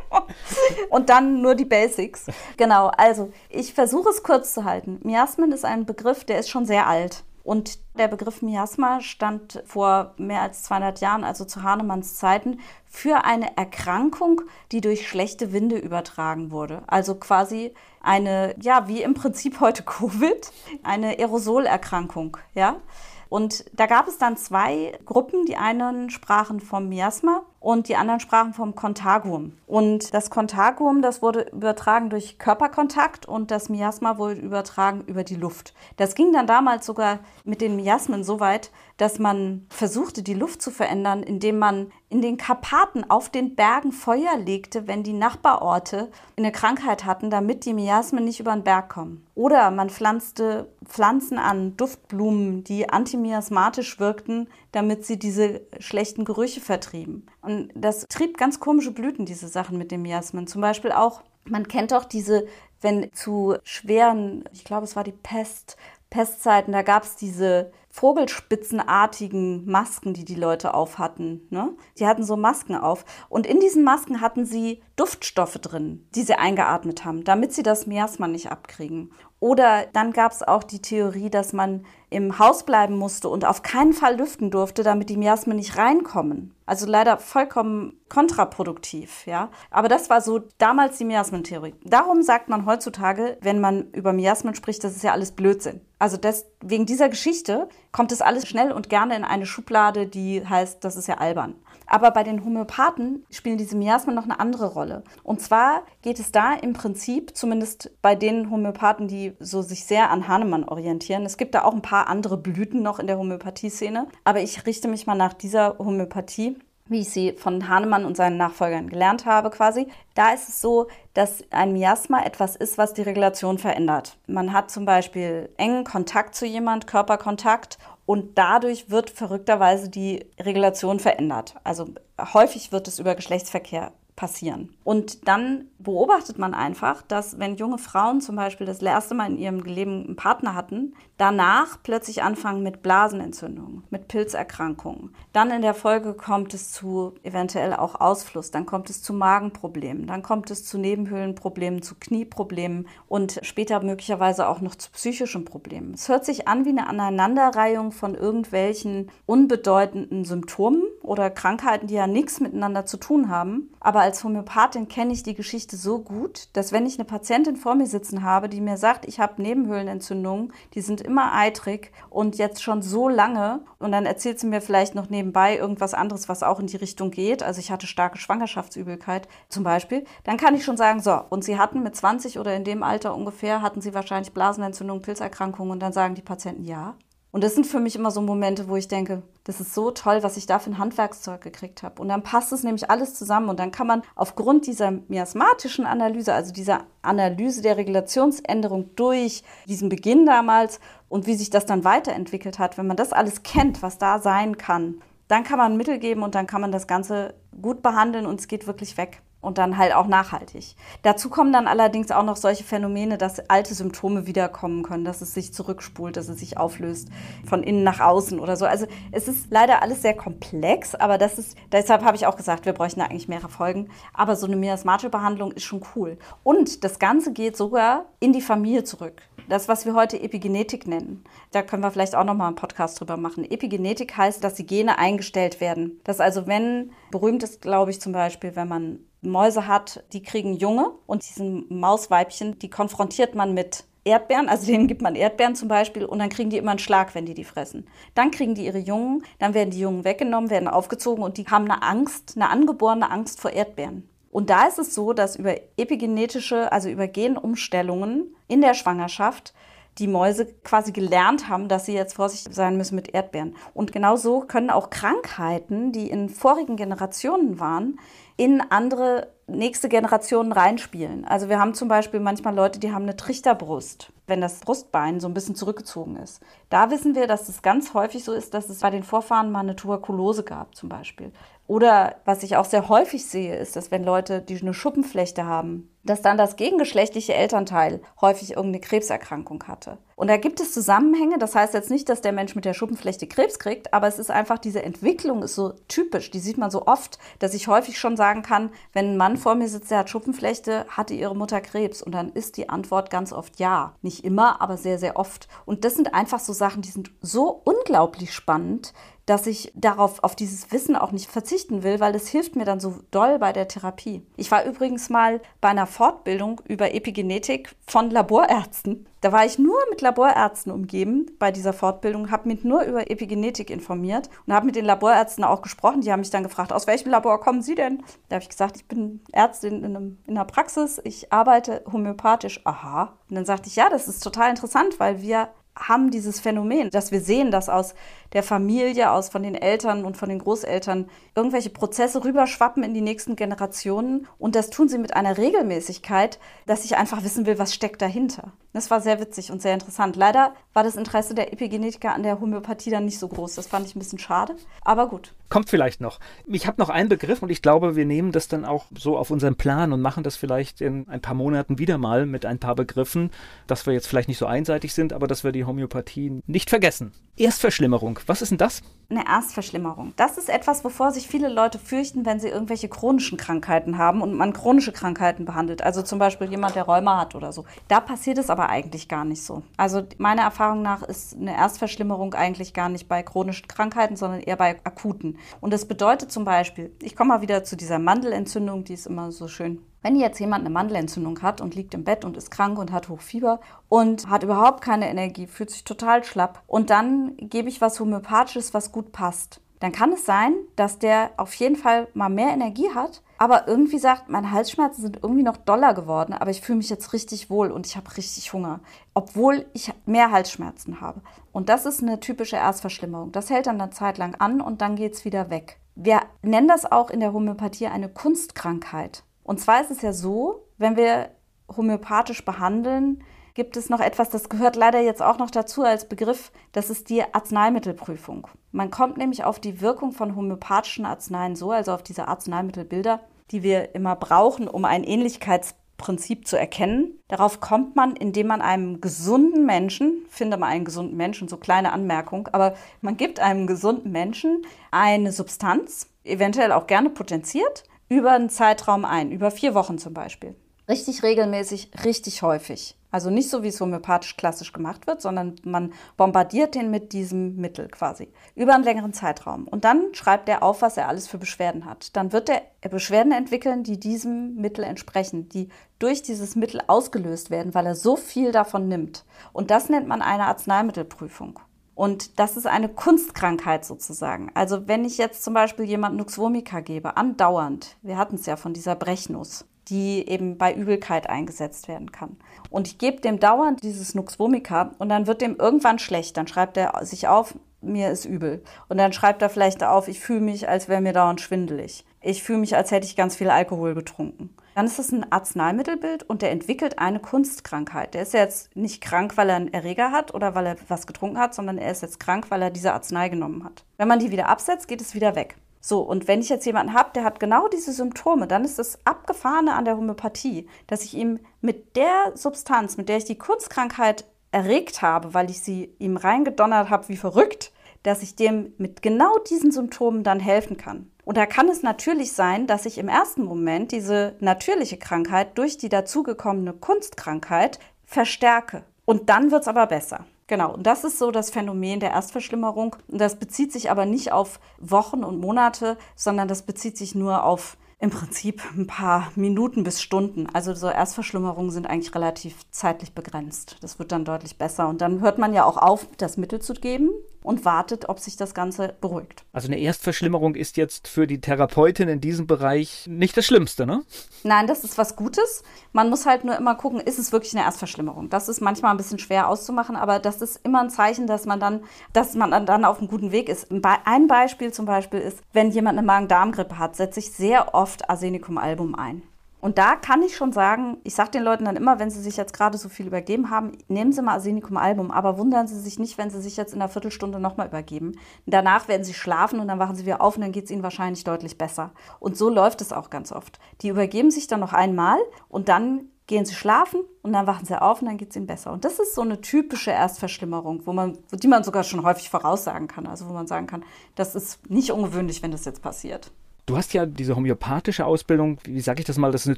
Und 0.90 1.10
dann 1.10 1.42
nur 1.42 1.56
die 1.56 1.66
Basics. 1.66 2.26
Genau, 2.56 2.88
also 2.88 3.32
ich 3.50 3.74
versuche 3.74 4.10
es 4.10 4.24
kurz 4.24 4.54
zu 4.54 4.64
halten. 4.64 5.00
Miasmen 5.04 5.52
ist 5.52 5.66
ein 5.66 5.86
Begriff, 5.86 6.24
der 6.24 6.40
ist 6.40 6.50
schon 6.50 6.66
sehr 6.66 6.88
alt. 6.88 7.24
Und 7.48 7.80
der 7.98 8.10
Begriff 8.10 8.42
Miasma 8.42 9.00
stand 9.00 9.64
vor 9.66 10.14
mehr 10.18 10.42
als 10.42 10.64
200 10.64 11.00
Jahren, 11.00 11.24
also 11.24 11.46
zu 11.46 11.64
Hahnemanns 11.64 12.16
Zeiten, 12.16 12.60
für 12.86 13.24
eine 13.24 13.56
Erkrankung, 13.56 14.42
die 14.74 14.82
durch 14.82 15.08
schlechte 15.08 15.54
Winde 15.54 15.78
übertragen 15.78 16.52
wurde. 16.52 16.82
Also 16.88 17.16
quasi 17.16 17.74
eine, 18.02 18.54
ja, 18.62 18.90
wie 18.90 19.02
im 19.02 19.14
Prinzip 19.14 19.62
heute 19.62 19.84
Covid, 19.86 20.52
eine 20.84 21.20
Aerosolerkrankung, 21.20 22.36
ja. 22.54 22.82
Und 23.30 23.64
da 23.72 23.86
gab 23.86 24.10
es 24.10 24.18
dann 24.18 24.36
zwei 24.36 25.00
Gruppen. 25.06 25.46
Die 25.46 25.56
einen 25.56 26.10
sprachen 26.10 26.60
vom 26.60 26.90
Miasma 26.90 27.44
und 27.60 27.90
die 27.90 27.96
anderen 27.96 28.20
sprachen 28.20 28.54
vom 28.54 28.76
Contagium. 28.76 29.54
Und 29.66 30.14
das 30.14 30.30
Contagium, 30.30 31.02
das 31.02 31.22
wurde 31.22 31.42
übertragen 31.52 32.10
durch 32.10 32.38
Körperkontakt 32.38 33.26
und 33.26 33.52
das 33.52 33.70
Miasma 33.70 34.18
wurde 34.18 34.40
übertragen 34.40 35.04
über 35.08 35.24
die 35.24 35.36
Luft. 35.36 35.74
Das 35.98 36.16
ging 36.16 36.32
dann 36.34 36.48
damals 36.48 36.86
sogar 36.86 37.20
mit 37.44 37.62
den 37.62 37.76
Miasmen 37.76 38.24
so 38.24 38.40
weit, 38.40 38.72
dass 38.98 39.20
man 39.20 39.66
versuchte, 39.70 40.24
die 40.24 40.34
Luft 40.34 40.62
zu 40.62 40.72
verändern, 40.72 41.24
indem 41.24 41.60
man 41.60 41.92
in 42.10 42.22
den 42.22 42.38
Karpaten 42.38 43.10
auf 43.10 43.30
den 43.30 43.56
Bergen 43.56 43.92
Feuer 43.92 44.38
legte, 44.38 44.88
wenn 44.88 45.04
die 45.04 45.14
Nachbarorte 45.14 46.10
eine 46.36 46.52
Krankheit 46.52 47.06
hatten, 47.06 47.30
damit 47.30 47.66
die 47.66 47.74
Miasmen 47.74 48.26
nicht 48.26 48.40
über 48.40 48.54
den 48.54 48.64
Berg 48.64 48.90
kommen. 48.90 49.26
Oder 49.36 49.70
man 49.72 49.90
pflanzte 49.90 50.72
Pflanzen 50.86 51.38
an, 51.38 51.78
Duftblumen, 51.78 52.64
die 52.64 52.90
antimiasmatisch 52.90 54.00
wirkten, 54.00 54.48
damit 54.72 55.06
sie 55.06 55.20
diese 55.20 55.62
schlechten 55.80 56.26
Gerüche 56.26 56.62
vertrieben. 56.62 57.26
Und 57.48 57.72
das 57.76 58.06
trieb 58.10 58.38
ganz 58.38 58.60
komische 58.60 58.92
Blüten, 58.92 59.26
diese 59.26 59.48
Sachen 59.48 59.78
mit 59.78 59.90
dem 59.90 60.02
Miasmen. 60.02 60.48
Zum 60.48 60.60
Beispiel 60.60 60.92
auch, 60.92 61.22
man 61.46 61.70
kennt 61.70 61.94
doch 61.94 62.04
diese, 62.04 62.46
wenn 62.82 63.14
zu 63.14 63.56
schweren, 63.64 64.44
ich 64.52 64.66
glaube, 64.66 64.84
es 64.84 64.98
war 64.98 65.06
die 65.06 65.14
Pest, 65.14 65.78
Pestzeiten, 66.10 66.74
da 66.74 66.82
gab 66.82 67.04
es 67.04 67.16
diese 67.16 67.72
vogelspitzenartigen 67.90 69.66
Masken, 69.66 70.14
die 70.14 70.26
die 70.26 70.36
Leute 70.36 70.74
auf 70.74 71.00
hatten. 71.00 71.48
Ne? 71.50 71.74
Die 72.00 72.06
hatten 72.06 72.24
so 72.24 72.36
Masken 72.36 72.76
auf. 72.76 73.06
Und 73.30 73.48
in 73.48 73.62
diesen 73.62 73.84
Masken 73.86 74.20
hatten 74.20 74.46
sie 74.46 74.82
Duftstoffe 74.98 75.58
drin, 75.60 76.06
die 76.16 76.24
sie 76.24 76.36
eingeatmet 76.36 77.06
haben, 77.06 77.24
damit 77.24 77.54
sie 77.54 77.64
das 77.64 77.88
Miasma 77.88 78.28
nicht 78.28 78.52
abkriegen. 78.52 79.12
Oder 79.40 79.86
dann 79.94 80.14
gab 80.14 80.32
es 80.32 80.42
auch 80.42 80.64
die 80.64 80.82
Theorie, 80.82 81.30
dass 81.30 81.54
man 81.54 81.86
im 82.10 82.40
Haus 82.40 82.64
bleiben 82.64 82.96
musste 82.96 83.30
und 83.30 83.46
auf 83.46 83.62
keinen 83.62 83.94
Fall 83.94 84.18
lüften 84.18 84.50
durfte, 84.50 84.82
damit 84.82 85.10
die 85.10 85.18
Miasmen 85.18 85.58
nicht 85.58 85.78
reinkommen. 85.78 86.56
Also 86.66 86.88
leider 86.88 87.18
vollkommen 87.18 88.00
kontraproduktiv, 88.10 89.28
ja. 89.28 89.50
Aber 89.70 89.90
das 89.90 90.10
war 90.10 90.22
so 90.22 90.42
damals 90.58 90.98
die 90.98 91.06
Miasmentheorie. 91.06 91.76
Darum 91.84 92.24
sagt 92.24 92.50
man 92.50 92.66
heutzutage, 92.66 93.38
wenn 93.42 93.60
man 93.60 93.92
über 93.92 94.12
Miasmen 94.12 94.56
spricht, 94.56 94.84
das 94.84 94.96
ist 94.96 95.04
ja 95.04 95.12
alles 95.12 95.34
Blödsinn. 95.34 95.82
Also 96.00 96.18
das, 96.18 96.46
wegen 96.62 96.86
dieser 96.86 97.10
Geschichte 97.10 97.68
kommt 97.92 98.12
es 98.12 98.22
alles 98.22 98.48
schnell 98.48 98.72
und 98.72 98.90
gerne 98.90 99.16
in 99.16 99.24
eine 99.24 99.46
Schublade, 99.46 100.08
die 100.08 100.46
heißt, 100.48 100.84
das 100.84 100.96
ist 100.96 101.08
ja 101.08 101.16
albern. 101.16 101.56
Aber 101.88 102.12
bei 102.12 102.24
den 102.24 102.44
Homöopathen 102.44 103.26
spielen 103.32 103.58
diese 103.58 103.76
Miasmen 103.76 104.16
noch 104.16 104.26
eine 104.26 104.40
andere 104.40 104.68
Rolle. 104.74 105.04
Und 105.24 105.42
zwar 105.42 105.84
geht 106.02 106.20
es 106.20 106.32
da 106.32 106.54
im 106.54 106.74
Prinzip, 106.74 107.36
zumindest 107.36 107.92
bei 108.02 108.16
den 108.16 108.52
Homöopathen, 108.52 109.08
die 109.08 109.34
so 109.40 109.62
sich 109.62 109.86
sehr 109.86 110.12
an 110.12 110.28
Hahnemann 110.28 110.66
orientieren, 110.66 111.26
es 111.26 111.38
gibt 111.38 111.56
da 111.56 111.64
auch 111.64 111.74
ein 111.74 111.82
paar 111.82 112.08
andere 112.08 112.38
Blüten 112.38 112.82
noch 112.84 113.00
in 113.00 113.08
der 113.08 113.18
Homöopathie-Szene, 113.18 114.08
aber 114.24 114.42
ich 114.42 114.66
richte 114.66 114.88
mich 114.88 115.08
mal 115.08 115.16
nach 115.16 115.34
dieser 115.34 115.78
Homöopathie 115.78 116.58
wie 116.90 117.02
ich 117.02 117.10
sie 117.10 117.34
von 117.34 117.68
Hahnemann 117.68 118.06
und 118.06 118.18
seinen 118.18 118.38
Nachfolgern 118.38 118.90
gelernt 118.90 119.26
habe 119.26 119.50
quasi. 119.50 119.88
Da 120.16 120.34
ist 120.34 120.50
es 120.50 120.62
so, 120.62 120.88
dass 121.14 121.44
ein 121.52 121.74
Miasma 121.74 122.24
etwas 122.24 122.56
ist, 122.56 122.78
was 122.78 122.94
die 122.94 123.02
Regulation 123.02 123.58
verändert. 123.58 124.18
Man 124.28 124.54
hat 124.54 124.72
zum 124.72 124.86
Beispiel 124.86 125.50
engen 125.58 125.84
Kontakt 125.84 126.36
zu 126.36 126.46
jemand, 126.46 126.88
Körperkontakt 126.88 127.78
und 128.08 128.38
dadurch 128.38 128.90
wird 128.90 129.10
verrückterweise 129.10 129.90
die 129.90 130.26
Regulation 130.40 131.00
verändert. 131.00 131.56
Also 131.66 131.90
häufig 132.34 132.72
wird 132.72 132.88
es 132.88 133.00
über 133.00 133.14
Geschlechtsverkehr 133.14 133.92
passieren. 134.16 134.74
Und 134.86 135.28
dann 135.28 135.66
beobachtet 135.80 136.40
man 136.40 136.54
einfach, 136.54 137.02
dass 137.02 137.40
wenn 137.40 137.56
junge 137.56 137.78
Frauen 137.78 138.22
zum 138.22 138.36
Beispiel 138.36 138.66
das 138.66 138.82
erste 138.82 139.16
Mal 139.16 139.32
in 139.32 139.38
ihrem 139.38 139.60
Leben 139.60 140.06
einen 140.06 140.16
Partner 140.16 140.56
hatten, 140.56 140.94
danach 141.18 141.78
plötzlich 141.84 142.24
anfangen 142.24 142.64
mit 142.64 142.82
Blasenentzündungen, 142.82 143.84
mit 143.90 144.08
Pilzerkrankungen. 144.08 145.14
Dann 145.34 145.52
in 145.52 145.62
der 145.62 145.74
Folge 145.74 146.14
kommt 146.14 146.54
es 146.54 146.72
zu 146.72 147.14
eventuell 147.24 147.74
auch 147.74 148.00
Ausfluss, 148.00 148.52
dann 148.52 148.66
kommt 148.66 148.90
es 148.90 149.04
zu 149.04 149.14
Magenproblemen, 149.14 150.08
dann 150.08 150.24
kommt 150.24 150.50
es 150.52 150.66
zu 150.66 150.78
Nebenhöhlenproblemen, 150.78 151.82
zu 151.82 151.96
Knieproblemen 151.96 152.88
und 153.08 153.40
später 153.44 153.84
möglicherweise 153.84 154.48
auch 154.48 154.62
noch 154.62 154.76
zu 154.76 154.92
psychischen 154.92 155.46
Problemen. 155.46 155.94
Es 155.94 156.10
hört 156.10 156.26
sich 156.26 156.48
an 156.48 156.66
wie 156.66 156.70
eine 156.70 156.88
Aneinanderreihung 156.88 157.92
von 157.92 158.16
irgendwelchen 158.16 159.12
unbedeutenden 159.26 160.26
Symptomen 160.26 160.84
oder 161.02 161.30
Krankheiten, 161.30 161.88
die 161.88 161.96
ja 161.96 162.08
nichts 162.08 162.40
miteinander 162.40 162.86
zu 162.86 162.98
tun 162.98 163.30
haben. 163.30 163.72
Aber 163.80 164.02
als 164.02 164.24
Homöopathin 164.24 164.88
kenne 164.88 165.14
ich 165.14 165.24
die 165.24 165.36
Geschichte 165.36 165.67
so 165.72 166.00
gut, 166.00 166.50
dass 166.54 166.72
wenn 166.72 166.86
ich 166.86 166.98
eine 166.98 167.06
Patientin 167.06 167.56
vor 167.56 167.76
mir 167.76 167.88
sitzen 167.88 168.24
habe, 168.24 168.50
die 168.50 168.62
mir 168.62 168.78
sagt, 168.78 169.08
ich 169.08 169.20
habe 169.20 169.42
Nebenhöhlenentzündungen, 169.42 170.54
die 170.74 170.82
sind 170.82 171.02
immer 171.02 171.34
eitrig 171.34 171.92
und 172.10 172.38
jetzt 172.38 172.64
schon 172.64 172.82
so 172.82 173.10
lange 173.10 173.62
und 173.80 173.92
dann 173.92 174.06
erzählt 174.06 174.40
sie 174.40 174.48
mir 174.48 174.62
vielleicht 174.62 174.96
noch 174.96 175.10
nebenbei 175.10 175.58
irgendwas 175.58 175.94
anderes, 175.94 176.30
was 176.30 176.44
auch 176.44 176.60
in 176.60 176.68
die 176.68 176.78
Richtung 176.78 177.12
geht. 177.12 177.44
Also 177.44 177.60
ich 177.60 177.72
hatte 177.72 177.88
starke 177.88 178.18
Schwangerschaftsübelkeit 178.18 179.28
zum 179.50 179.64
Beispiel. 179.64 180.06
Dann 180.24 180.38
kann 180.38 180.56
ich 180.56 180.64
schon 180.64 180.78
sagen, 180.78 181.02
so, 181.02 181.20
und 181.30 181.44
sie 181.44 181.58
hatten 181.58 181.84
mit 181.84 181.96
20 181.96 182.40
oder 182.40 182.56
in 182.56 182.64
dem 182.64 182.84
Alter 182.84 183.16
ungefähr, 183.16 183.62
hatten 183.62 183.82
sie 183.82 183.94
wahrscheinlich 183.94 184.34
Blasenentzündung, 184.34 185.02
Pilzerkrankungen 185.02 185.72
und 185.72 185.80
dann 185.80 185.94
sagen 185.94 186.16
die 186.16 186.22
Patienten 186.22 186.64
ja. 186.64 186.96
Und 187.38 187.44
das 187.44 187.54
sind 187.54 187.68
für 187.68 187.80
mich 187.80 187.96
immer 187.96 188.10
so 188.10 188.20
Momente, 188.20 188.68
wo 188.68 188.78
ich 188.78 188.88
denke, 188.88 189.22
das 189.44 189.62
ist 189.62 189.76
so 189.76 189.92
toll, 189.92 190.24
was 190.24 190.38
ich 190.38 190.48
da 190.48 190.58
für 190.58 190.72
ein 190.72 190.80
Handwerkszeug 190.80 191.40
gekriegt 191.40 191.84
habe. 191.84 192.02
Und 192.02 192.08
dann 192.08 192.24
passt 192.24 192.52
es 192.52 192.64
nämlich 192.64 192.90
alles 192.90 193.14
zusammen 193.14 193.48
und 193.50 193.60
dann 193.60 193.70
kann 193.70 193.86
man 193.86 194.02
aufgrund 194.16 194.66
dieser 194.66 194.90
miasmatischen 195.08 195.86
Analyse, 195.86 196.34
also 196.34 196.52
dieser 196.52 196.86
Analyse 197.04 197.62
der 197.62 197.78
Regulationsänderung 197.78 198.90
durch 198.96 199.44
diesen 199.68 199.88
Beginn 199.88 200.26
damals 200.26 200.80
und 201.10 201.28
wie 201.28 201.36
sich 201.36 201.52
das 201.52 201.68
dann 201.68 201.84
weiterentwickelt 201.84 202.58
hat, 202.58 202.80
wenn 202.80 202.88
man 202.88 202.98
das 202.98 203.14
alles 203.14 203.44
kennt, 203.44 203.84
was 203.84 204.00
da 204.00 204.18
sein 204.18 204.58
kann, 204.58 205.04
dann 205.28 205.44
kann 205.44 205.60
man 205.60 205.78
Mittel 205.78 206.00
geben 206.00 206.24
und 206.24 206.34
dann 206.34 206.48
kann 206.48 206.62
man 206.62 206.72
das 206.72 206.88
Ganze 206.88 207.36
gut 207.62 207.84
behandeln 207.84 208.26
und 208.26 208.40
es 208.40 208.48
geht 208.48 208.66
wirklich 208.66 208.98
weg 208.98 209.22
und 209.42 209.58
dann 209.58 209.78
halt 209.78 209.94
auch 209.94 210.08
nachhaltig. 210.08 210.76
Dazu 211.04 211.30
kommen 211.30 211.54
dann 211.54 211.68
allerdings 211.68 212.12
auch 212.12 212.24
noch 212.24 212.36
solche 212.36 212.64
Phänomene, 212.64 213.18
dass 213.18 213.50
alte 213.50 213.74
Symptome 213.74 214.26
wiederkommen 214.26 214.84
können, 214.84 215.06
dass 215.06 215.22
es 215.22 215.34
sich 215.34 215.54
zurückspult, 215.54 216.18
dass 216.18 216.28
es 216.28 216.40
sich 216.40 216.58
auflöst 216.58 217.10
von 217.46 217.64
innen 217.64 217.84
nach 217.84 218.00
außen 218.00 218.40
oder 218.40 218.56
so. 218.56 218.66
Also 218.66 218.88
es 219.12 219.28
ist 219.28 219.48
leider 219.52 219.82
alles 219.82 220.02
sehr 220.02 220.16
komplex, 220.16 220.96
aber 220.96 221.18
das 221.18 221.38
ist, 221.38 221.58
deshalb 221.72 222.04
habe 222.04 222.18
ich 222.18 222.26
auch 222.26 222.36
gesagt, 222.36 222.66
wir 222.66 222.74
bräuchten 222.74 223.00
da 223.00 223.06
eigentlich 223.06 223.28
mehrere 223.28 223.50
Folgen. 223.50 223.90
Aber 224.14 224.36
so 224.36 224.48
eine 224.48 224.56
miasmatische 224.56 225.10
Behandlung 225.10 225.52
ist 225.52 225.64
schon 225.64 225.86
cool. 225.96 226.18
Und 226.44 226.84
das 226.84 227.00
Ganze 227.00 227.32
geht 227.32 227.56
sogar 227.56 228.06
in 228.20 228.34
die 228.34 228.42
Familie 228.42 228.84
zurück. 228.84 229.22
Das, 229.50 229.70
was 229.70 229.86
wir 229.86 229.94
heute 229.94 230.22
Epigenetik 230.22 230.88
nennen, 230.88 231.24
da 231.52 231.62
können 231.62 231.82
wir 231.82 231.92
vielleicht 231.92 232.16
auch 232.16 232.26
noch 232.26 232.34
mal 232.34 232.48
einen 232.48 232.56
Podcast 232.58 233.00
drüber 233.00 233.16
machen. 233.16 233.50
Epigenetik 233.50 234.18
heißt, 234.18 234.44
dass 234.44 234.56
die 234.56 234.66
Gene 234.66 234.98
eingestellt 234.98 235.62
werden. 235.62 236.02
Dass 236.04 236.20
also, 236.20 236.48
wenn, 236.48 236.92
berühmt 237.12 237.44
ist, 237.44 237.62
glaube 237.62 237.92
ich, 237.92 238.02
zum 238.02 238.12
Beispiel, 238.12 238.58
wenn 238.58 238.68
man 238.68 239.00
Mäuse 239.28 239.68
hat, 239.68 240.04
die 240.14 240.24
kriegen 240.24 240.54
Junge 240.54 240.92
und 241.06 241.28
diesen 241.28 241.66
Mausweibchen, 241.70 242.60
die 242.60 242.70
konfrontiert 242.70 243.36
man 243.36 243.54
mit 243.54 243.86
Erdbeeren, 244.08 244.48
also 244.48 244.66
denen 244.66 244.88
gibt 244.88 245.02
man 245.02 245.16
Erdbeeren 245.16 245.56
zum 245.56 245.68
Beispiel 245.68 246.06
und 246.06 246.20
dann 246.20 246.30
kriegen 246.30 246.50
die 246.50 246.58
immer 246.58 246.72
einen 246.72 246.80
Schlag, 246.80 247.14
wenn 247.14 247.26
die 247.26 247.34
die 247.34 247.44
fressen. 247.44 247.88
Dann 248.16 248.32
kriegen 248.32 248.56
die 248.56 248.66
ihre 248.66 248.78
Jungen, 248.78 249.24
dann 249.40 249.54
werden 249.54 249.72
die 249.72 249.80
Jungen 249.80 250.06
weggenommen, 250.06 250.50
werden 250.50 250.68
aufgezogen 250.68 251.24
und 251.24 251.38
die 251.38 251.46
haben 251.46 251.70
eine 251.70 251.84
Angst, 251.84 252.34
eine 252.36 252.50
angeborene 252.50 253.12
Angst 253.12 253.42
vor 253.42 253.52
Erdbeeren. 253.52 254.10
Und 254.32 254.50
da 254.50 254.68
ist 254.68 254.80
es 254.80 254.94
so, 254.94 255.14
dass 255.14 255.36
über 255.36 255.56
epigenetische, 255.78 256.72
also 256.72 256.90
über 256.90 257.08
Genumstellungen 257.08 258.36
in 258.48 258.62
der 258.62 258.76
Schwangerschaft 258.76 259.54
die 259.98 260.08
Mäuse 260.08 260.46
quasi 260.64 260.92
gelernt 260.92 261.50
haben, 261.50 261.68
dass 261.68 261.86
sie 261.86 261.94
jetzt 261.94 262.16
vorsichtig 262.16 262.54
sein 262.54 262.78
müssen 262.78 262.96
mit 262.96 263.14
Erdbeeren. 263.14 263.56
Und 263.74 263.92
genau 263.92 264.16
so 264.16 264.42
können 264.42 264.70
auch 264.70 264.90
Krankheiten, 264.90 265.92
die 265.92 266.10
in 266.10 266.30
vorigen 266.30 266.76
Generationen 266.76 267.60
waren, 267.60 268.00
in 268.36 268.62
andere 268.62 269.32
nächste 269.48 269.88
Generationen 269.88 270.52
reinspielen. 270.52 271.26
Also 271.26 271.48
wir 271.50 271.60
haben 271.60 271.74
zum 271.74 271.88
Beispiel 271.88 272.20
manchmal 272.20 272.54
Leute, 272.54 272.80
die 272.80 272.92
haben 272.92 273.04
eine 273.04 273.16
Trichterbrust, 273.16 274.12
wenn 274.28 274.42
das 274.42 274.60
Brustbein 274.60 275.20
so 275.20 275.28
ein 275.28 275.34
bisschen 275.34 275.56
zurückgezogen 275.56 276.18
ist. 276.18 276.42
Da 276.70 276.92
wissen 276.92 277.16
wir, 277.16 277.28
dass 277.28 277.48
es 277.48 277.62
ganz 277.62 277.94
häufig 277.94 278.26
so 278.26 278.34
ist, 278.34 278.54
dass 278.54 278.70
es 278.70 278.80
bei 278.80 278.90
den 278.90 279.04
Vorfahren 279.04 279.52
mal 279.52 279.62
eine 279.62 279.76
Tuberkulose 279.76 280.44
gab 280.44 280.76
zum 280.76 280.90
Beispiel. 280.90 281.32
Oder 281.66 282.18
was 282.26 282.44
ich 282.44 282.58
auch 282.58 282.66
sehr 282.66 282.90
häufig 282.90 283.26
sehe, 283.26 283.56
ist, 283.56 283.76
dass 283.76 283.90
wenn 283.90 284.04
Leute, 284.04 284.42
die 284.42 284.60
eine 284.60 284.74
Schuppenflechte 284.74 285.46
haben, 285.46 285.90
dass 286.08 286.22
dann 286.22 286.38
das 286.38 286.56
gegengeschlechtliche 286.56 287.34
Elternteil 287.34 288.02
häufig 288.22 288.52
irgendeine 288.52 288.82
Krebserkrankung 288.82 289.64
hatte. 289.66 289.98
Und 290.18 290.30
da 290.30 290.38
gibt 290.38 290.60
es 290.60 290.74
Zusammenhänge. 290.74 291.38
Das 291.38 291.54
heißt 291.54 291.76
jetzt 291.76 291.92
nicht, 291.92 292.10
dass 292.10 292.22
der 292.22 292.32
Mensch 292.32 292.56
mit 292.56 292.66
der 292.66 292.74
Schuppenflechte 292.74 293.28
Krebs 293.28 293.60
kriegt, 293.60 293.94
aber 293.94 294.08
es 294.08 294.18
ist 294.18 294.32
einfach, 294.32 294.58
diese 294.58 294.82
Entwicklung 294.82 295.44
ist 295.44 295.54
so 295.54 295.74
typisch. 295.88 296.32
Die 296.32 296.40
sieht 296.40 296.58
man 296.58 296.72
so 296.72 296.88
oft, 296.88 297.20
dass 297.38 297.54
ich 297.54 297.68
häufig 297.68 298.00
schon 298.00 298.18
sagen 298.18 298.42
kann, 298.42 298.72
wenn 298.94 299.12
ein 299.12 299.18
Mann 299.18 299.38
vor 299.38 299.54
mir 299.54 299.70
sitzt, 299.70 299.92
der 299.92 300.00
hat 300.00 300.10
Schuppenflechte, 300.10 300.88
hatte 300.90 301.14
ihre 301.14 301.36
Mutter 301.36 301.62
Krebs? 301.62 302.02
Und 302.02 302.14
dann 302.14 302.32
ist 302.32 302.58
die 302.58 302.68
Antwort 302.68 303.12
ganz 303.12 303.32
oft 303.32 303.60
ja. 303.60 303.94
Nicht 304.02 304.26
immer, 304.26 304.60
aber 304.60 304.78
sehr, 304.78 304.98
sehr 304.98 305.18
oft. 305.18 305.48
Und 305.66 305.86
das 305.86 305.94
sind 305.94 306.16
einfach 306.16 306.40
so 306.40 306.52
Sachen, 306.52 306.82
die 306.82 306.90
sind 306.90 307.12
so 307.22 307.62
unglaublich 307.64 308.34
spannend, 308.34 308.94
dass 309.28 309.46
ich 309.46 309.72
darauf, 309.76 310.24
auf 310.24 310.36
dieses 310.36 310.72
Wissen 310.72 310.96
auch 310.96 311.12
nicht 311.12 311.30
verzichten 311.30 311.84
will, 311.84 312.00
weil 312.00 312.14
das 312.14 312.30
hilft 312.30 312.56
mir 312.56 312.64
dann 312.64 312.80
so 312.80 312.96
doll 313.12 313.38
bei 313.40 313.52
der 313.52 313.68
Therapie. 313.68 314.26
Ich 314.38 314.50
war 314.50 314.64
übrigens 314.64 315.10
mal 315.10 315.42
bei 315.60 315.68
einer 315.68 315.86
Fortbildung 315.86 316.62
über 316.66 316.96
Epigenetik 316.96 317.76
von 317.86 318.10
Laborärzten. 318.10 319.06
Da 319.20 319.34
war 319.34 319.46
ich 319.46 319.60
nur 319.60 319.78
mit 319.90 320.02
Laborärzten 320.08 320.72
umgeben 320.72 321.26
bei 321.38 321.52
dieser 321.52 321.74
Fortbildung, 321.74 322.32
habe 322.32 322.48
mich 322.48 322.64
nur 322.64 322.84
über 322.84 323.12
Epigenetik 323.12 323.70
informiert 323.70 324.30
und 324.46 324.54
habe 324.54 324.66
mit 324.66 324.78
den 324.78 324.86
Laborärzten 324.86 325.44
auch 325.44 325.62
gesprochen. 325.62 326.00
Die 326.00 326.12
haben 326.12 326.22
mich 326.22 326.30
dann 326.30 326.44
gefragt, 326.44 326.72
aus 326.72 326.88
welchem 326.88 327.10
Labor 327.10 327.42
kommen 327.42 327.62
Sie 327.62 327.76
denn? 327.76 328.04
Da 328.30 328.36
habe 328.36 328.44
ich 328.44 328.50
gesagt, 328.50 328.78
ich 328.78 328.88
bin 328.88 329.22
Ärztin 329.34 329.84
in, 329.84 329.96
einem, 329.96 330.18
in 330.26 330.38
einer 330.38 330.46
Praxis, 330.46 331.02
ich 331.04 331.34
arbeite 331.34 331.84
homöopathisch. 331.92 332.62
Aha. 332.64 333.18
Und 333.30 333.36
dann 333.36 333.46
sagte 333.46 333.68
ich, 333.68 333.76
ja, 333.76 333.90
das 333.90 334.08
ist 334.08 334.24
total 334.24 334.50
interessant, 334.50 334.98
weil 335.00 335.22
wir 335.22 335.50
haben 335.78 336.12
dieses 336.12 336.40
Phänomen, 336.40 336.90
dass 336.90 337.12
wir 337.12 337.22
sehen, 337.22 337.52
dass 337.52 337.70
aus 337.70 337.94
der 338.34 338.44
Familie, 338.44 339.12
aus 339.12 339.30
von 339.30 339.44
den 339.44 339.56
Eltern 339.56 340.06
und 340.06 340.18
von 340.18 340.30
den 340.30 340.40
Großeltern 340.40 341.10
irgendwelche 341.36 341.70
Prozesse 341.70 342.24
rüberschwappen 342.24 342.84
in 342.84 342.94
die 342.94 343.02
nächsten 343.02 343.36
Generationen. 343.36 344.28
Und 344.38 344.56
das 344.56 344.70
tun 344.70 344.90
sie 344.90 344.98
mit 344.98 345.16
einer 345.16 345.38
Regelmäßigkeit, 345.38 346.40
dass 346.66 346.86
ich 346.86 346.98
einfach 346.98 347.24
wissen 347.24 347.46
will, 347.46 347.60
was 347.60 347.74
steckt 347.74 348.02
dahinter. 348.02 348.54
Das 348.78 348.92
war 348.92 349.02
sehr 349.02 349.20
witzig 349.20 349.52
und 349.52 349.60
sehr 349.60 349.74
interessant. 349.74 350.16
Leider 350.16 350.54
war 350.74 350.84
das 350.84 350.98
Interesse 350.98 351.34
der 351.34 351.52
Epigenetiker 351.52 352.14
an 352.14 352.22
der 352.22 352.40
Homöopathie 352.40 352.92
dann 352.92 353.06
nicht 353.06 353.18
so 353.18 353.28
groß. 353.28 353.56
Das 353.56 353.66
fand 353.66 353.88
ich 353.88 353.96
ein 353.96 354.00
bisschen 354.00 354.20
schade, 354.20 354.56
aber 354.82 355.10
gut. 355.10 355.34
Kommt 355.50 355.68
vielleicht 355.68 356.00
noch. 356.00 356.20
Ich 356.46 356.68
habe 356.68 356.80
noch 356.80 356.90
einen 356.90 357.10
Begriff 357.10 357.42
und 357.42 357.50
ich 357.50 357.64
glaube, 357.64 357.96
wir 357.96 358.06
nehmen 358.06 358.32
das 358.32 358.50
dann 358.50 358.66
auch 358.66 358.86
so 358.96 359.18
auf 359.18 359.32
unseren 359.32 359.56
Plan 359.56 359.94
und 359.94 360.02
machen 360.02 360.22
das 360.22 360.36
vielleicht 360.36 360.82
in 360.82 361.10
ein 361.10 361.22
paar 361.22 361.34
Monaten 361.34 361.80
wieder 361.80 361.98
mal 361.98 362.28
mit 362.28 362.46
ein 362.46 362.60
paar 362.60 362.76
Begriffen, 362.76 363.32
dass 363.66 363.88
wir 363.88 363.94
jetzt 363.94 364.06
vielleicht 364.06 364.28
nicht 364.28 364.38
so 364.38 364.46
einseitig 364.46 364.94
sind, 364.94 365.12
aber 365.12 365.26
dass 365.26 365.44
wir 365.44 365.52
die 365.52 365.66
Homöopathie 365.66 366.44
nicht 366.46 366.70
vergessen. 366.70 367.14
Erstverschlimmerung, 367.38 368.20
was 368.26 368.42
ist 368.42 368.50
denn 368.50 368.58
das? 368.58 368.82
Eine 369.10 369.26
Erstverschlimmerung. 369.26 370.14
Das 370.18 370.38
ist 370.38 370.50
etwas, 370.50 370.84
wovor 370.84 371.12
sich 371.12 371.28
viele 371.28 371.48
Leute 371.48 371.80
fürchten, 371.80 372.26
wenn 372.26 372.40
sie 372.40 372.50
irgendwelche 372.50 372.90
chronischen 372.90 373.38
Krankheiten 373.38 373.98
haben 373.98 374.22
und 374.22 374.34
man 374.34 374.54
chronische 374.54 374.92
Krankheiten 374.92 375.46
behandelt. 375.46 375.82
Also 375.82 376.02
zum 376.02 376.20
Beispiel 376.20 376.50
jemand, 376.50 376.76
der 376.76 376.84
Rheuma 376.84 377.22
hat 377.22 377.36
oder 377.36 377.54
so. 377.54 377.66
Da 377.88 378.00
passiert 378.00 378.38
es 378.38 378.50
aber 378.50 378.70
eigentlich 378.70 379.08
gar 379.08 379.24
nicht 379.24 379.44
so. 379.44 379.64
Also 379.78 380.04
meiner 380.18 380.42
Erfahrung 380.42 380.82
nach 380.82 381.04
ist 381.04 381.36
eine 381.36 381.56
Erstverschlimmerung 381.56 382.34
eigentlich 382.34 382.74
gar 382.74 382.90
nicht 382.90 383.08
bei 383.08 383.24
chronischen 383.24 383.68
Krankheiten, 383.68 384.18
sondern 384.18 384.42
eher 384.42 384.58
bei 384.58 384.76
akuten. 384.84 385.38
Und 385.62 385.72
das 385.72 385.88
bedeutet 385.88 386.32
zum 386.32 386.44
Beispiel, 386.44 386.92
ich 387.02 387.16
komme 387.16 387.30
mal 387.30 387.42
wieder 387.42 387.64
zu 387.64 387.78
dieser 387.78 388.00
Mandelentzündung, 388.00 388.84
die 388.84 388.94
ist 388.94 389.08
immer 389.08 389.32
so 389.32 389.48
schön 389.48 389.84
wenn 390.02 390.16
jetzt 390.16 390.40
jemand 390.40 390.62
eine 390.62 390.74
Mandelentzündung 390.74 391.42
hat 391.42 391.62
und 391.62 391.76
liegt 391.76 391.94
im 391.94 392.04
Bett 392.04 392.26
und 392.26 392.38
ist 392.38 392.52
krank 392.52 392.78
und 392.80 392.92
hat 392.92 393.10
Hochfieber 393.10 393.60
und 393.90 394.30
hat 394.30 394.44
überhaupt 394.44 394.82
keine 394.82 395.10
Energie, 395.10 395.48
fühlt 395.48 395.70
sich 395.70 395.84
total 395.84 396.24
schlapp 396.24 396.64
und 396.68 396.90
dann 396.90 397.36
gebe 397.38 397.70
ich 397.70 397.82
was 397.82 398.00
Homöopathisches, 398.00 398.74
was 398.74 398.92
gut 398.92 399.12
passt, 399.12 399.62
dann 399.80 399.92
kann 399.92 400.12
es 400.14 400.26
sein, 400.26 400.56
dass 400.76 400.98
der 400.98 401.32
auf 401.38 401.54
jeden 401.54 401.76
Fall 401.76 402.08
mal 402.14 402.30
mehr 402.30 402.50
Energie 402.50 402.90
hat, 402.96 403.22
aber 403.38 403.68
irgendwie 403.68 404.00
sagt, 404.00 404.28
meine 404.28 404.52
Halsschmerzen 404.52 405.02
sind 405.04 405.20
irgendwie 405.22 405.44
noch 405.44 405.58
doller 405.58 405.94
geworden, 405.94 406.34
aber 406.34 406.50
ich 406.50 406.62
fühle 406.62 406.80
mich 406.80 406.90
jetzt 406.90 407.14
richtig 407.14 407.52
wohl 407.52 407.70
und 407.70 407.86
ich 407.86 407.96
habe 407.96 408.18
richtig 408.18 408.52
Hunger, 408.54 408.80
obwohl 409.14 409.68
ich 409.74 409.94
mehr 410.08 410.32
Halsschmerzen 410.32 411.00
habe. 411.00 411.22
Und 411.52 411.70
das 411.70 411.86
ist 411.86 412.02
eine 412.02 412.20
typische 412.20 412.56
Erstverschlimmerung. 412.56 413.32
Das 413.32 413.52
hält 413.52 413.68
dann 413.68 413.80
eine 413.80 413.92
Zeit 413.92 414.18
lang 414.18 414.36
an 414.36 414.62
und 414.62 414.82
dann 414.82 414.96
geht 414.96 415.14
es 415.14 415.26
wieder 415.26 415.52
weg. 415.52 415.80
Wir 415.94 416.22
nennen 416.42 416.68
das 416.68 416.92
auch 416.92 417.12
in 417.12 417.20
der 417.20 417.34
Homöopathie 417.34 417.88
eine 417.88 418.10
Kunstkrankheit. 418.10 419.24
Und 419.48 419.60
zwar 419.60 419.82
ist 419.82 419.92
es 419.92 420.02
ja 420.02 420.12
so, 420.12 420.68
wenn 420.78 420.98
wir 420.98 421.30
homöopathisch 421.76 422.44
behandeln, 422.44 423.24
gibt 423.54 423.78
es 423.78 423.90
noch 423.90 424.02
etwas, 424.02 424.30
das 424.30 424.50
gehört 424.50 424.76
leider 424.76 425.00
jetzt 425.00 425.22
auch 425.22 425.40
noch 425.40 425.50
dazu 425.50 425.84
als 425.84 426.08
Begriff, 426.08 426.52
das 426.74 426.90
ist 426.92 427.10
die 427.10 427.24
Arzneimittelprüfung. 427.34 428.48
Man 428.72 428.92
kommt 428.92 429.18
nämlich 429.18 429.46
auf 429.46 429.60
die 429.60 429.82
Wirkung 429.82 430.12
von 430.12 430.36
homöopathischen 430.36 431.06
Arzneien 431.06 431.56
so, 431.56 431.72
also 431.72 431.94
auf 431.94 432.04
diese 432.04 432.28
Arzneimittelbilder, 432.28 433.22
die 433.50 433.64
wir 433.64 433.96
immer 433.96 434.18
brauchen, 434.18 434.68
um 434.68 434.84
ein 434.84 435.06
Ähnlichkeitsprinzip 435.06 436.46
zu 436.46 436.60
erkennen. 436.60 437.18
Darauf 437.30 437.62
kommt 437.62 437.96
man, 437.96 438.18
indem 438.18 438.48
man 438.48 438.62
einem 438.62 439.00
gesunden 439.00 439.66
Menschen, 439.66 440.26
finde 440.30 440.58
mal 440.58 440.68
einen 440.68 440.86
gesunden 440.86 441.16
Menschen, 441.16 441.48
so 441.48 441.56
kleine 441.56 441.94
Anmerkung, 441.94 442.50
aber 442.52 442.76
man 443.00 443.16
gibt 443.16 443.40
einem 443.40 443.66
gesunden 443.66 444.12
Menschen 444.12 444.64
eine 444.92 445.32
Substanz, 445.32 446.10
eventuell 446.26 446.74
auch 446.74 446.86
gerne 446.86 447.10
potenziert, 447.10 447.86
über 448.10 448.32
einen 448.32 448.50
Zeitraum 448.50 449.06
ein, 449.06 449.32
über 449.32 449.52
vier 449.52 449.74
Wochen 449.74 449.98
zum 449.98 450.14
Beispiel. 450.14 450.56
Richtig 450.90 451.22
regelmäßig, 451.22 451.92
richtig 452.06 452.42
häufig. 452.44 452.96
Also 453.12 453.30
nicht 453.30 453.50
so, 453.50 453.64
wie 453.64 453.68
es 453.68 453.82
homöopathisch 453.82 454.38
klassisch 454.38 454.72
gemacht 454.72 455.08
wird, 455.08 455.22
sondern 455.22 455.56
man 455.64 455.94
bombardiert 456.16 456.76
den 456.76 456.92
mit 456.92 457.14
diesem 457.14 457.56
Mittel 457.58 457.88
quasi 457.90 458.30
über 458.56 458.74
einen 458.74 458.84
längeren 458.84 459.12
Zeitraum. 459.12 459.68
Und 459.68 459.84
dann 459.84 460.14
schreibt 460.14 460.48
er 460.48 460.64
auf, 460.64 460.82
was 460.82 460.98
er 460.98 461.08
alles 461.08 461.28
für 461.28 461.38
Beschwerden 461.38 461.86
hat. 461.86 462.16
Dann 462.16 462.32
wird 462.32 462.50
er 462.50 462.90
Beschwerden 462.90 463.32
entwickeln, 463.32 463.84
die 463.84 464.00
diesem 464.00 464.56
Mittel 464.56 464.84
entsprechen, 464.84 465.50
die 465.50 465.70
durch 466.00 466.22
dieses 466.22 466.56
Mittel 466.56 466.82
ausgelöst 466.88 467.50
werden, 467.50 467.74
weil 467.74 467.86
er 467.86 467.96
so 467.96 468.16
viel 468.16 468.52
davon 468.52 468.88
nimmt. 468.88 469.26
Und 469.52 469.72
das 469.72 469.90
nennt 469.90 470.08
man 470.08 470.22
eine 470.22 470.46
Arzneimittelprüfung. 470.46 471.60
Und 471.98 472.38
das 472.38 472.58
ist 472.58 472.68
eine 472.68 472.90
Kunstkrankheit 472.90 473.84
sozusagen. 473.84 474.52
Also 474.54 474.88
wenn 474.88 475.04
ich 475.04 475.18
jetzt 475.18 475.44
zum 475.44 475.56
Beispiel 475.56 475.86
jemand 475.86 476.16
Nux 476.16 476.38
vomica 476.38 476.80
gebe, 476.80 477.18
andauernd, 477.18 477.98
wir 478.04 478.18
hatten 478.18 478.36
es 478.36 478.46
ja 478.46 478.56
von 478.56 478.76
dieser 478.76 478.94
Brechnuss, 478.94 479.66
die 479.88 480.30
eben 480.30 480.60
bei 480.60 480.76
Übelkeit 480.76 481.28
eingesetzt 481.28 481.88
werden 481.88 482.12
kann. 482.12 482.38
Und 482.70 482.88
ich 482.88 483.00
gebe 483.00 483.20
dem 483.22 483.40
dauernd 483.40 483.82
dieses 483.82 484.14
Nux 484.14 484.38
vomica 484.38 484.92
und 485.00 485.10
dann 485.10 485.26
wird 485.26 485.42
dem 485.42 485.56
irgendwann 485.56 485.98
schlecht. 485.98 486.38
Dann 486.38 486.46
schreibt 486.46 486.78
er 486.78 487.04
sich 487.04 487.28
auf, 487.28 487.56
mir 487.82 488.12
ist 488.12 488.26
übel. 488.26 488.64
Und 488.90 488.98
dann 488.98 489.12
schreibt 489.12 489.42
er 489.42 489.50
vielleicht 489.50 489.84
auf, 489.84 490.08
ich 490.08 490.20
fühle 490.20 490.42
mich, 490.42 490.70
als 490.70 490.88
wäre 490.88 491.02
mir 491.02 491.14
dauernd 491.14 491.42
schwindelig. 491.42 492.06
Ich 492.22 492.44
fühle 492.44 492.60
mich, 492.60 492.76
als 492.76 492.92
hätte 492.92 493.08
ich 493.08 493.16
ganz 493.16 493.36
viel 493.36 493.50
Alkohol 493.50 493.96
getrunken. 493.96 494.54
Dann 494.78 494.86
ist 494.86 495.00
es 495.00 495.12
ein 495.12 495.26
Arzneimittelbild 495.32 496.22
und 496.22 496.44
der 496.44 496.52
entwickelt 496.52 497.00
eine 497.00 497.20
Kunstkrankheit. 497.20 498.14
Der 498.14 498.22
ist 498.22 498.36
ja 498.36 498.42
jetzt 498.42 498.76
nicht 498.76 499.02
krank, 499.02 499.36
weil 499.36 499.50
er 499.50 499.56
einen 499.56 499.74
Erreger 499.74 500.12
hat 500.12 500.36
oder 500.36 500.54
weil 500.54 500.68
er 500.68 500.76
was 500.88 501.08
getrunken 501.08 501.40
hat, 501.40 501.56
sondern 501.56 501.80
er 501.80 501.92
ist 501.92 502.04
jetzt 502.04 502.20
krank, 502.20 502.52
weil 502.52 502.62
er 502.62 502.70
diese 502.70 502.94
Arznei 502.94 503.30
genommen 503.30 503.64
hat. 503.64 503.86
Wenn 503.98 504.08
man 504.08 504.20
die 504.20 504.30
wieder 504.30 504.50
absetzt, 504.50 504.88
geht 504.88 505.02
es 505.02 505.16
wieder 505.16 505.36
weg. 505.36 505.56
So, 505.82 506.02
und 506.02 506.28
wenn 506.28 506.42
ich 506.42 506.50
jetzt 506.50 506.68
jemanden 506.68 506.94
habe, 506.94 507.10
der 507.16 507.24
hat 507.24 507.40
genau 507.40 507.68
diese 507.68 507.92
Symptome, 507.92 508.46
dann 508.46 508.64
ist 508.64 508.78
das 508.78 509.00
Abgefahrene 509.04 509.74
an 509.74 509.86
der 509.86 509.98
Homöopathie, 509.98 510.68
dass 510.86 511.04
ich 511.04 511.16
ihm 511.16 511.40
mit 511.60 511.96
der 511.96 512.34
Substanz, 512.36 512.98
mit 512.98 513.10
der 513.10 513.18
ich 513.18 513.26
die 513.26 513.40
Kunstkrankheit 513.40 514.26
erregt 514.52 515.02
habe, 515.02 515.34
weil 515.34 515.50
ich 515.50 515.60
sie 515.60 515.96
ihm 515.98 516.18
reingedonnert 516.18 516.92
habe 516.92 517.10
wie 517.10 517.18
verrückt, 517.18 517.72
dass 518.04 518.22
ich 518.22 518.36
dem 518.36 518.74
mit 518.78 519.02
genau 519.02 519.40
diesen 519.40 519.72
Symptomen 519.72 520.24
dann 520.24 520.40
helfen 520.40 520.78
kann. 520.78 521.10
Und 521.28 521.36
da 521.36 521.46
kann 521.46 521.68
es 521.68 521.84
natürlich 521.84 522.32
sein, 522.32 522.68
dass 522.68 522.86
ich 522.86 522.98
im 522.98 523.10
ersten 523.10 523.44
Moment 523.44 523.92
diese 523.92 524.38
natürliche 524.40 524.96
Krankheit 524.96 525.58
durch 525.58 525.78
die 525.78 525.90
dazugekommene 525.90 526.72
Kunstkrankheit 526.72 527.80
verstärke. 528.06 528.84
Und 529.04 529.28
dann 529.28 529.52
wird 529.52 529.64
es 529.64 529.68
aber 529.68 529.88
besser. 529.88 530.24
Genau, 530.48 530.74
und 530.74 530.88
das 530.88 531.04
ist 531.04 531.20
so 531.20 531.32
das 531.32 531.50
Phänomen 531.50 532.00
der 532.00 532.12
Erstverschlimmerung. 532.12 532.96
Und 533.10 533.20
das 533.20 533.40
bezieht 533.40 533.74
sich 533.74 533.92
aber 533.92 534.06
nicht 534.06 534.32
auf 534.32 534.62
Wochen 534.80 535.26
und 535.26 535.42
Monate, 535.42 535.98
sondern 536.16 536.48
das 536.48 536.62
bezieht 536.62 536.98
sich 536.98 537.14
nur 537.14 537.44
auf 537.44 537.76
im 538.00 538.10
Prinzip 538.10 538.62
ein 538.78 538.88
paar 538.88 539.30
Minuten 539.36 539.84
bis 539.84 540.02
Stunden. 540.02 540.48
Also 540.54 540.76
so 540.76 540.88
Erstverschlimmerungen 540.88 541.72
sind 541.72 541.88
eigentlich 541.88 542.16
relativ 542.16 542.56
zeitlich 542.72 543.14
begrenzt. 543.14 543.76
Das 543.82 544.00
wird 544.00 544.14
dann 544.14 544.24
deutlich 544.24 544.58
besser. 544.58 544.88
Und 544.88 545.02
dann 545.02 545.20
hört 545.20 545.40
man 545.40 545.54
ja 545.54 545.66
auch 545.66 545.76
auf, 545.76 546.08
das 546.16 546.38
Mittel 546.38 546.62
zu 546.62 546.74
geben 546.74 547.10
und 547.48 547.66
wartet, 547.66 548.10
ob 548.10 548.20
sich 548.20 548.36
das 548.36 548.54
Ganze 548.54 548.96
beruhigt. 549.00 549.46
Also 549.54 549.68
eine 549.68 549.80
Erstverschlimmerung 549.80 550.56
ist 550.56 550.78
jetzt 550.78 551.08
für 551.08 551.26
die 551.26 551.40
Therapeutin 551.40 552.10
in 552.10 552.22
diesem 552.22 552.46
Bereich 552.46 553.06
nicht 553.08 553.38
das 553.38 553.46
Schlimmste, 553.46 553.86
ne? 553.86 554.04
Nein, 554.44 554.68
das 554.68 554.84
ist 554.84 554.98
was 554.98 555.16
Gutes. 555.16 555.64
Man 555.94 556.10
muss 556.10 556.26
halt 556.26 556.44
nur 556.44 556.58
immer 556.58 556.76
gucken, 556.76 557.00
ist 557.00 557.18
es 557.18 557.32
wirklich 557.32 557.56
eine 557.56 557.64
Erstverschlimmerung? 557.64 558.30
Das 558.30 558.50
ist 558.50 558.62
manchmal 558.62 558.92
ein 558.92 558.98
bisschen 558.98 559.18
schwer 559.18 559.48
auszumachen, 559.48 559.96
aber 559.96 560.20
das 560.20 560.42
ist 560.42 560.60
immer 560.64 560.82
ein 560.82 560.90
Zeichen, 560.90 561.26
dass 561.26 561.46
man 561.46 561.60
dann, 561.60 561.86
dass 562.14 562.36
man 562.36 562.52
dann 562.66 562.86
auf 562.86 563.00
einem 563.00 563.08
guten 563.08 563.32
Weg 563.32 563.48
ist. 563.48 563.68
Ein 563.72 564.28
Beispiel 564.28 564.74
zum 564.74 564.86
Beispiel 564.86 565.20
ist, 565.20 565.40
wenn 565.54 565.72
jemand 565.72 565.98
eine 565.98 566.06
Magen-Darm-Grippe 566.06 566.78
hat, 566.78 566.96
setze 566.98 567.22
ich 567.22 567.32
sehr 567.32 567.74
oft 567.74 568.10
Arsenicum-Album 568.10 568.94
ein. 568.96 569.24
Und 569.68 569.78
da 569.78 569.98
kann 569.98 570.24
ich 570.24 570.38
schon 570.38 570.54
sagen, 570.54 570.96
ich 571.04 571.14
sage 571.14 571.32
den 571.32 571.44
Leuten 571.44 571.66
dann 571.66 571.76
immer, 571.76 572.00
wenn 572.00 572.10
sie 572.10 572.22
sich 572.22 572.38
jetzt 572.38 572.54
gerade 572.54 572.78
so 572.78 572.88
viel 572.88 573.06
übergeben 573.06 573.50
haben, 573.50 573.74
nehmen 573.90 574.14
Sie 574.14 574.22
mal 574.22 574.36
Arsenicum 574.36 574.78
Album, 574.78 575.12
aber 575.12 575.38
wundern 575.38 575.68
Sie 575.68 575.78
sich 575.78 576.00
nicht, 576.00 576.18
wenn 576.18 576.30
Sie 576.30 576.40
sich 576.40 576.56
jetzt 576.56 576.74
in 576.74 576.82
einer 576.82 576.88
Viertelstunde 576.88 577.38
nochmal 577.38 577.68
übergeben. 577.68 578.18
Danach 578.46 578.88
werden 578.88 579.04
Sie 579.04 579.14
schlafen 579.14 579.60
und 579.60 579.68
dann 579.68 579.78
wachen 579.78 579.98
Sie 579.98 580.06
wieder 580.06 580.22
auf 580.22 580.38
und 580.38 580.44
dann 580.44 580.54
geht 580.54 580.64
es 580.64 580.72
Ihnen 580.72 580.84
wahrscheinlich 580.84 581.26
deutlich 581.26 581.58
besser. 581.58 581.92
Und 582.22 582.38
so 582.38 582.50
läuft 582.50 582.80
es 582.80 582.94
auch 582.94 583.10
ganz 583.10 583.34
oft. 583.34 583.60
Die 583.82 583.90
übergeben 583.90 584.32
sich 584.32 584.48
dann 584.48 584.62
noch 584.62 584.72
einmal 584.72 585.20
und 585.50 585.68
dann 585.68 586.06
gehen 586.28 586.46
sie 586.46 586.56
schlafen 586.56 587.02
und 587.22 587.34
dann 587.34 587.46
wachen 587.46 587.66
sie 587.66 587.82
auf 587.82 588.02
und 588.02 588.08
dann 588.08 588.18
geht 588.18 588.30
es 588.30 588.38
ihnen 588.38 588.48
besser. 588.48 588.72
Und 588.72 588.86
das 588.86 589.00
ist 589.00 589.16
so 589.16 589.22
eine 589.22 589.42
typische 589.42 589.92
Erstverschlimmerung, 589.92 590.86
wo 590.86 590.94
man, 590.94 591.18
die 591.34 591.48
man 591.50 591.66
sogar 591.66 591.84
schon 591.84 592.04
häufig 592.04 592.30
voraussagen 592.30 592.88
kann. 592.88 593.06
Also 593.06 593.28
wo 593.28 593.34
man 593.34 593.48
sagen 593.48 593.68
kann, 593.68 593.84
das 594.16 594.34
ist 594.34 594.70
nicht 594.70 594.92
ungewöhnlich, 594.92 595.44
wenn 595.44 595.52
das 595.52 595.66
jetzt 595.66 595.82
passiert. 595.82 596.32
Du 596.68 596.76
hast 596.76 596.94
ja 596.94 597.06
diese 597.06 597.34
homöopathische 597.38 598.06
Ausbildung, 598.06 598.60
wie 598.66 598.82
sage 598.82 599.00
ich 599.00 599.06
das 599.06 599.18
mal, 599.18 599.32
das 599.32 599.44
ist 599.44 599.48
eine 599.48 599.58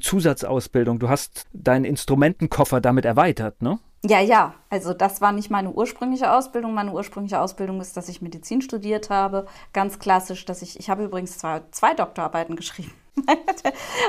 Zusatzausbildung. 0.00 1.00
Du 1.00 1.08
hast 1.08 1.46
deinen 1.52 1.84
Instrumentenkoffer 1.84 2.80
damit 2.80 3.04
erweitert, 3.04 3.60
ne? 3.62 3.80
Ja, 4.04 4.20
ja. 4.20 4.54
Also 4.70 4.94
das 4.94 5.20
war 5.20 5.32
nicht 5.32 5.50
meine 5.50 5.72
ursprüngliche 5.72 6.32
Ausbildung. 6.32 6.72
Meine 6.72 6.92
ursprüngliche 6.92 7.40
Ausbildung 7.40 7.80
ist, 7.80 7.96
dass 7.96 8.08
ich 8.08 8.22
Medizin 8.22 8.62
studiert 8.62 9.10
habe. 9.10 9.46
Ganz 9.72 9.98
klassisch, 9.98 10.44
dass 10.44 10.62
ich, 10.62 10.78
ich 10.78 10.88
habe 10.88 11.04
übrigens 11.04 11.36
zwei, 11.36 11.62
zwei 11.72 11.94
Doktorarbeiten 11.94 12.54
geschrieben. 12.54 12.92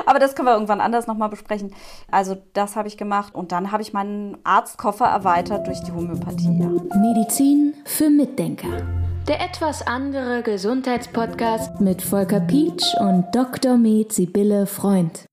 Aber 0.06 0.20
das 0.20 0.36
können 0.36 0.46
wir 0.46 0.54
irgendwann 0.54 0.80
anders 0.80 1.08
nochmal 1.08 1.28
besprechen. 1.28 1.74
Also 2.08 2.36
das 2.52 2.76
habe 2.76 2.86
ich 2.86 2.96
gemacht 2.96 3.34
und 3.34 3.50
dann 3.50 3.72
habe 3.72 3.82
ich 3.82 3.92
meinen 3.92 4.38
Arztkoffer 4.44 5.06
erweitert 5.06 5.66
durch 5.66 5.80
die 5.82 5.90
Homöopathie. 5.90 6.56
Ja. 6.56 6.68
Medizin 7.00 7.74
für 7.84 8.08
Mitdenker. 8.08 8.86
Der 9.28 9.40
etwas 9.40 9.86
andere 9.86 10.42
Gesundheitspodcast 10.42 11.80
mit 11.80 12.02
Volker 12.02 12.40
Pietsch 12.40 12.92
und 12.98 13.26
Dr. 13.32 13.76
Med 13.76 14.12
Sibylle 14.12 14.66
Freund. 14.66 15.26